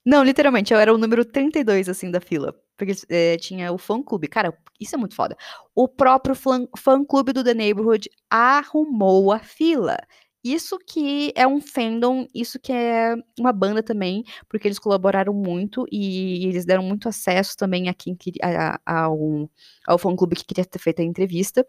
[0.05, 2.53] Não, literalmente, eu era o número 32, assim, da fila.
[2.77, 4.27] Porque é, tinha o fã-clube.
[4.27, 5.37] Cara, isso é muito foda.
[5.73, 9.97] O próprio fã-clube do The Neighborhood arrumou a fila.
[10.43, 15.85] Isso que é um fandom, isso que é uma banda também, porque eles colaboraram muito
[15.91, 18.41] e eles deram muito acesso também a quem queria,
[18.85, 19.49] a, ao,
[19.85, 21.65] ao fã-clube que queria ter feito a entrevista,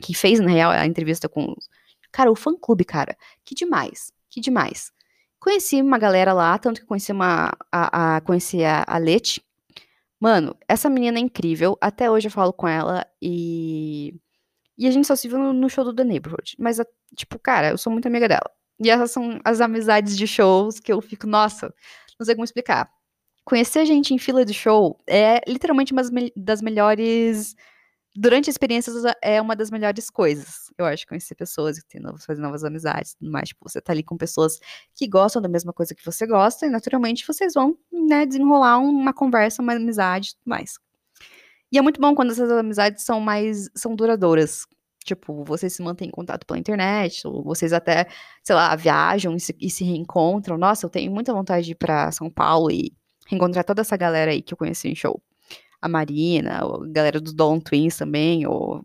[0.00, 1.54] que fez, na real, a entrevista com...
[2.12, 4.92] Cara, o fã-clube, cara, que demais, que demais.
[5.44, 7.52] Conheci uma galera lá, tanto que conheci uma.
[7.70, 9.44] A, a, conheci a, a Leti.
[10.18, 11.76] Mano, essa menina é incrível.
[11.82, 14.18] Até hoje eu falo com ela e.
[14.76, 16.56] E a gente só se viu no, no show do The Neighborhood.
[16.58, 16.78] Mas,
[17.16, 18.50] tipo, cara, eu sou muito amiga dela.
[18.80, 21.72] E essas são as amizades de shows que eu fico, nossa,
[22.18, 22.90] não sei como explicar.
[23.44, 26.02] Conhecer a gente em fila de show é literalmente uma
[26.36, 27.54] das melhores
[28.16, 32.64] durante a experiência é uma das melhores coisas, eu acho, conhecer pessoas, novas, fazer novas
[32.64, 33.48] amizades, tudo mais.
[33.48, 34.58] Tipo, você tá ali com pessoas
[34.94, 39.12] que gostam da mesma coisa que você gosta, e naturalmente vocês vão, né, desenrolar uma
[39.12, 40.78] conversa, uma amizade e tudo mais.
[41.74, 44.64] E é muito bom quando essas amizades são mais, são duradouras.
[45.04, 48.06] Tipo, vocês se mantêm em contato pela internet, ou vocês até,
[48.44, 50.56] sei lá, viajam e se, e se reencontram.
[50.56, 52.92] Nossa, eu tenho muita vontade de ir pra São Paulo e
[53.26, 55.20] reencontrar toda essa galera aí que eu conheci em show
[55.82, 58.84] a Marina, a galera dos Dawn Twins também, ou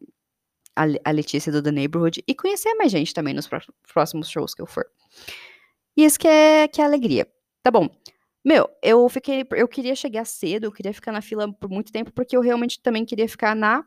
[0.76, 3.48] a, a Letícia do The Neighborhood, e conhecer mais gente também nos
[3.94, 4.86] próximos shows que eu for.
[5.96, 7.28] E isso que é, que é alegria.
[7.62, 7.88] Tá bom.
[8.44, 9.46] Meu, eu fiquei.
[9.52, 12.82] Eu queria chegar cedo, eu queria ficar na fila por muito tempo, porque eu realmente
[12.82, 13.86] também queria ficar na.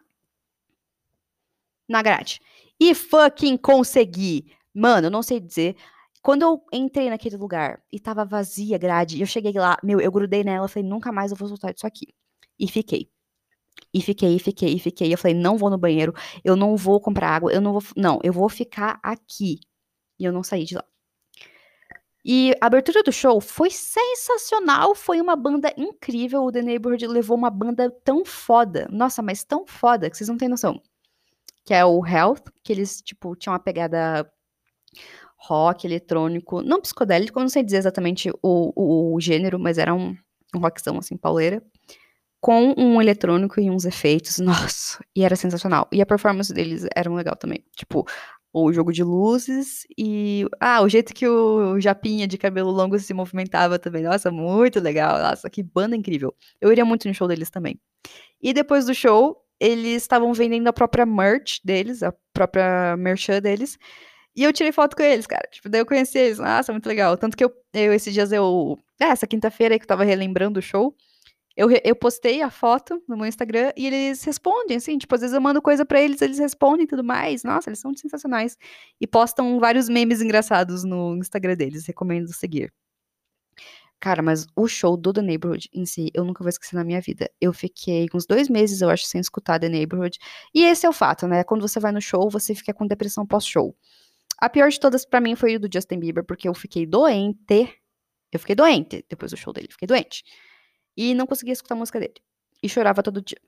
[1.88, 2.40] Na grade.
[2.80, 4.52] E fucking consegui.
[4.74, 5.76] Mano, eu não sei dizer.
[6.22, 10.10] Quando eu entrei naquele lugar e tava vazia a grade, eu cheguei lá, meu, eu
[10.12, 12.06] grudei nela, falei, nunca mais eu vou soltar disso aqui.
[12.58, 13.10] E fiquei.
[13.92, 15.12] E fiquei, e fiquei, e fiquei.
[15.12, 17.82] Eu falei, não vou no banheiro, eu não vou comprar água, eu não vou.
[17.96, 19.60] Não, eu vou ficar aqui.
[20.18, 20.84] E eu não saí de lá.
[22.24, 26.44] E a abertura do show foi sensacional, foi uma banda incrível.
[26.44, 30.36] O The Neighborhood levou uma banda tão foda, nossa, mas tão foda que vocês não
[30.36, 30.80] têm noção.
[31.64, 34.30] Que é o Health, que eles, tipo, tinham uma pegada
[35.36, 39.92] rock, eletrônico, não psicodélico, eu não sei dizer exatamente o, o, o gênero, mas era
[39.92, 40.16] um,
[40.54, 41.60] um rockzão, assim, pauleira
[42.42, 45.88] com um eletrônico e uns efeitos, nossa, e era sensacional.
[45.92, 47.64] E a performance deles era legal também.
[47.76, 48.04] Tipo,
[48.52, 50.46] o jogo de luzes e.
[50.60, 54.02] Ah, o jeito que o Japinha de cabelo longo se movimentava também.
[54.02, 55.18] Nossa, muito legal.
[55.18, 56.34] Nossa, que banda incrível.
[56.60, 57.80] Eu iria muito no show deles também.
[58.42, 63.78] E depois do show, eles estavam vendendo a própria merch deles, a própria merchan deles.
[64.34, 65.46] E eu tirei foto com eles, cara.
[65.50, 66.38] Tipo, daí eu conheci eles.
[66.38, 67.16] Nossa, muito legal.
[67.16, 68.78] Tanto que eu, eu esses dias eu.
[69.00, 70.94] Ah, essa quinta-feira aí que eu tava relembrando o show.
[71.56, 75.34] Eu, eu postei a foto no meu Instagram e eles respondem, assim, tipo, às vezes
[75.34, 77.44] eu mando coisa para eles, eles respondem e tudo mais.
[77.44, 78.56] Nossa, eles são sensacionais.
[79.00, 82.72] E postam vários memes engraçados no Instagram deles, recomendo seguir.
[84.02, 87.00] Cara, mas o show do The Neighborhood em si, eu nunca vou esquecer na minha
[87.00, 87.30] vida.
[87.40, 90.18] Eu fiquei uns dois meses, eu acho, sem escutar The Neighborhood.
[90.52, 91.44] E esse é o fato, né?
[91.44, 93.76] Quando você vai no show, você fica com depressão pós-show.
[94.38, 97.72] A pior de todas para mim foi o do Justin Bieber, porque eu fiquei doente.
[98.32, 100.24] Eu fiquei doente depois do show dele, fiquei doente.
[100.96, 102.14] E não conseguia escutar a música dele.
[102.62, 103.38] E chorava todo dia.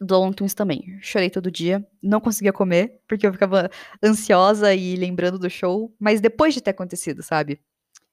[0.00, 0.98] Do Twins também.
[1.00, 1.86] Chorei todo dia.
[2.02, 3.70] Não conseguia comer, porque eu ficava
[4.02, 5.94] ansiosa e lembrando do show.
[5.98, 7.60] Mas depois de ter acontecido, sabe?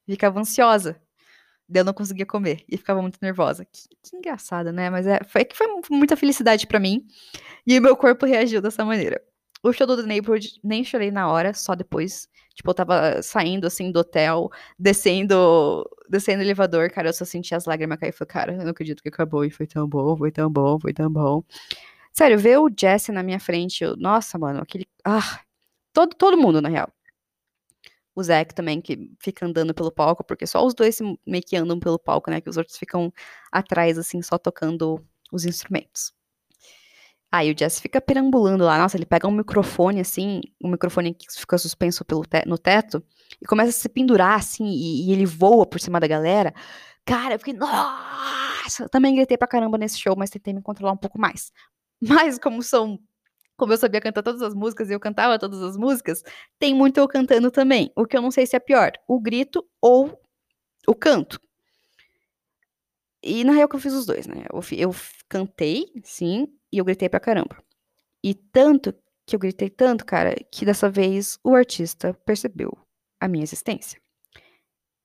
[0.07, 1.01] Ficava ansiosa.
[1.73, 2.63] Eu não conseguia comer.
[2.69, 3.65] E ficava muito nervosa.
[3.65, 4.89] Que, que engraçado, né?
[4.89, 7.05] Mas é, foi que foi muita felicidade para mim.
[7.65, 9.21] E meu corpo reagiu dessa maneira.
[9.63, 12.27] O show do The Neighborhood nem chorei na hora, só depois.
[12.53, 17.55] Tipo, eu tava saindo, assim, do hotel, descendo, descendo o elevador, cara, eu só senti
[17.55, 18.11] as lágrimas cair.
[18.11, 19.45] Falei, cara, eu não acredito que acabou.
[19.45, 21.43] E foi tão bom, foi tão bom, foi tão bom.
[22.11, 24.85] Sério, ver o Jesse na minha frente, eu, nossa, mano, aquele.
[25.05, 25.41] Ah,
[25.93, 26.89] todo, todo mundo, na real.
[28.15, 31.79] O Zack também, que fica andando pelo palco, porque só os dois meio que andam
[31.79, 32.41] pelo palco, né?
[32.41, 33.11] Que os outros ficam
[33.51, 36.13] atrás, assim, só tocando os instrumentos.
[37.33, 38.77] Aí o Jesse fica perambulando lá.
[38.77, 43.03] Nossa, ele pega um microfone, assim, um microfone que fica suspenso pelo te no teto,
[43.41, 46.53] e começa a se pendurar, assim, e, e, ele voa por cima da galera.
[47.03, 48.87] Cara, eu fiquei, nossa!
[48.91, 51.51] Também gritei pra caramba nesse show, mas tentei me controlar um pouco mais.
[51.99, 52.99] Mas como são.
[53.57, 56.21] Como eu sabia cantar todas as músicas e eu cantava todas as músicas,
[56.59, 57.91] tem muito eu cantando também.
[57.95, 60.19] O que eu não sei se é pior, o grito ou
[60.87, 61.39] o canto.
[63.23, 64.45] E na real que eu fiz os dois, né?
[64.51, 64.95] Eu, eu
[65.29, 67.63] cantei, sim, e eu gritei pra caramba.
[68.23, 68.95] E tanto
[69.27, 72.75] que eu gritei tanto, cara, que dessa vez o artista percebeu
[73.19, 74.01] a minha existência.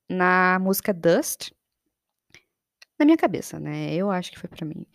[0.09, 1.53] Na música Dust,
[2.99, 3.95] na minha cabeça, né?
[3.95, 4.87] Eu acho que foi para mim.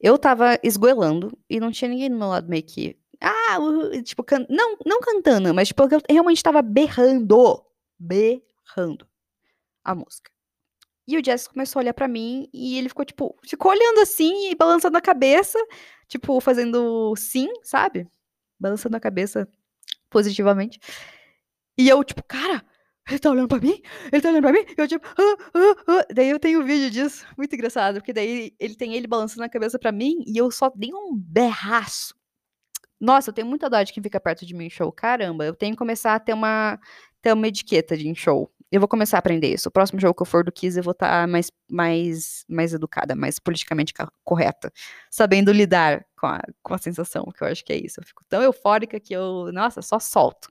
[0.00, 2.98] Eu tava esgoelando e não tinha ninguém do meu lado meio que.
[3.20, 3.58] Ah,
[4.02, 4.46] tipo, can...
[4.48, 7.62] não, não cantando, mas tipo, eu realmente tava berrando.
[7.98, 9.06] Berrando
[9.84, 10.33] a música.
[11.06, 14.50] E o Jess começou a olhar pra mim e ele ficou, tipo, ficou olhando assim
[14.50, 15.58] e balançando a cabeça,
[16.08, 18.08] tipo, fazendo sim, sabe?
[18.58, 19.48] Balançando a cabeça
[20.08, 20.80] positivamente.
[21.76, 22.64] E eu, tipo, cara,
[23.08, 23.82] ele tá olhando pra mim?
[24.10, 24.64] Ele tá olhando pra mim?
[24.78, 26.06] Eu, tipo, ah, ah, ah.
[26.14, 29.48] daí eu tenho um vídeo disso, muito engraçado, porque daí ele tem ele balançando a
[29.48, 32.14] cabeça pra mim e eu só dei um berraço.
[33.00, 34.90] Nossa, eu tenho muita dó de quem fica perto de mim em show.
[34.90, 36.78] Caramba, eu tenho que começar a ter uma,
[37.20, 38.50] ter uma etiqueta de em show.
[38.74, 39.68] Eu vou começar a aprender isso.
[39.68, 42.74] O próximo jogo que eu for do Kiss, eu vou estar tá mais, mais, mais
[42.74, 43.94] educada, mais politicamente
[44.24, 44.72] correta.
[45.08, 48.00] Sabendo lidar com a, com a sensação, que eu acho que é isso.
[48.00, 50.48] Eu fico tão eufórica que eu, nossa, só solto.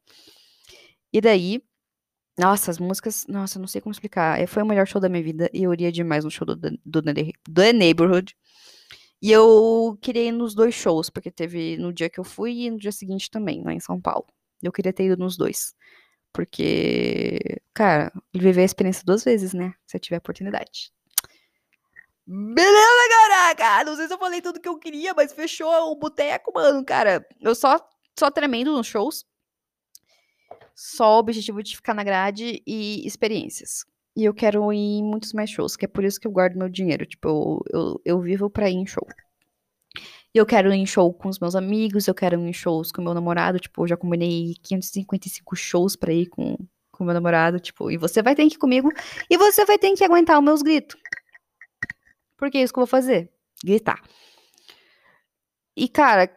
[1.11, 1.61] E daí,
[2.39, 4.39] nossa, as músicas, nossa, não sei como explicar.
[4.39, 6.55] É, foi o melhor show da minha vida e eu iria demais no show do,
[6.55, 8.38] do, do, Neighborhood.
[9.21, 12.71] E eu queria ir nos dois shows, porque teve no dia que eu fui e
[12.71, 14.28] no dia seguinte também, lá em São Paulo.
[14.61, 15.76] Eu queria ter ido nos dois.
[16.34, 19.73] Porque, cara, viver a experiência duas vezes, né?
[19.86, 20.91] Se eu tiver oportunidade.
[22.25, 23.84] Beleza, caraca!
[23.84, 26.84] Não sei se eu falei tudo que eu queria, mas fechou o boteco, mano.
[26.84, 27.77] Cara, eu só,
[28.17, 29.25] só tremendo nos shows.
[30.73, 33.86] Só o objetivo de ficar na grade e experiências.
[34.15, 36.57] E eu quero ir em muitos mais shows, que é por isso que eu guardo
[36.57, 37.05] meu dinheiro.
[37.05, 39.05] Tipo, eu, eu, eu vivo pra ir em show.
[40.34, 42.91] E eu quero ir em show com os meus amigos, eu quero ir em shows
[42.91, 43.59] com meu namorado.
[43.59, 46.57] Tipo, eu já combinei 555 shows pra ir com
[46.99, 47.59] o meu namorado.
[47.59, 48.89] Tipo, e você vai ter que ir comigo.
[49.29, 50.99] E você vai ter que aguentar os meus gritos.
[52.36, 53.31] Porque é isso que eu vou fazer.
[53.63, 54.01] Gritar.
[55.75, 56.29] E, cara,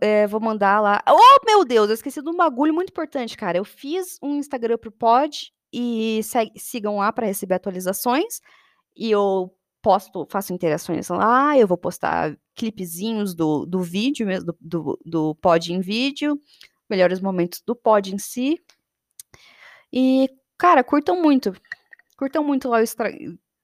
[0.00, 1.02] é, vou mandar lá.
[1.08, 3.58] Oh, meu Deus, eu esqueci de um bagulho muito importante, cara.
[3.58, 6.20] Eu fiz um Instagram pro Pod e
[6.56, 8.40] sigam lá para receber atualizações.
[8.96, 9.55] E eu
[9.86, 15.34] posto, faço interações lá, eu vou postar clipezinhos do, do vídeo mesmo, do, do, do
[15.36, 16.42] pod em vídeo,
[16.90, 18.60] melhores momentos do pod em si.
[19.92, 20.28] E,
[20.58, 21.54] cara, curtam muito.
[22.16, 23.12] Curtam muito lá o extra...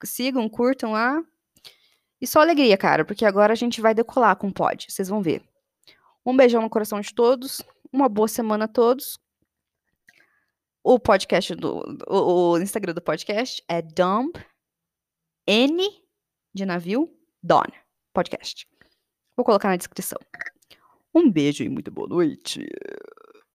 [0.05, 1.21] Sigam, curtam lá.
[2.21, 5.21] E só alegria, cara, porque agora a gente vai decolar com o pod, vocês vão
[5.21, 5.43] ver.
[6.25, 7.63] Um beijão no coração de todos.
[7.93, 9.19] Uma boa semana a todos
[10.85, 11.83] o podcast do.
[12.07, 14.37] O, o, Instagram do podcast é Dump
[15.49, 16.02] N
[16.55, 17.11] de navio
[17.43, 17.71] Dawn
[18.13, 18.67] Podcast.
[19.37, 20.19] Vou colocar na descrição.
[21.15, 22.67] Um beijo e muito boa noite.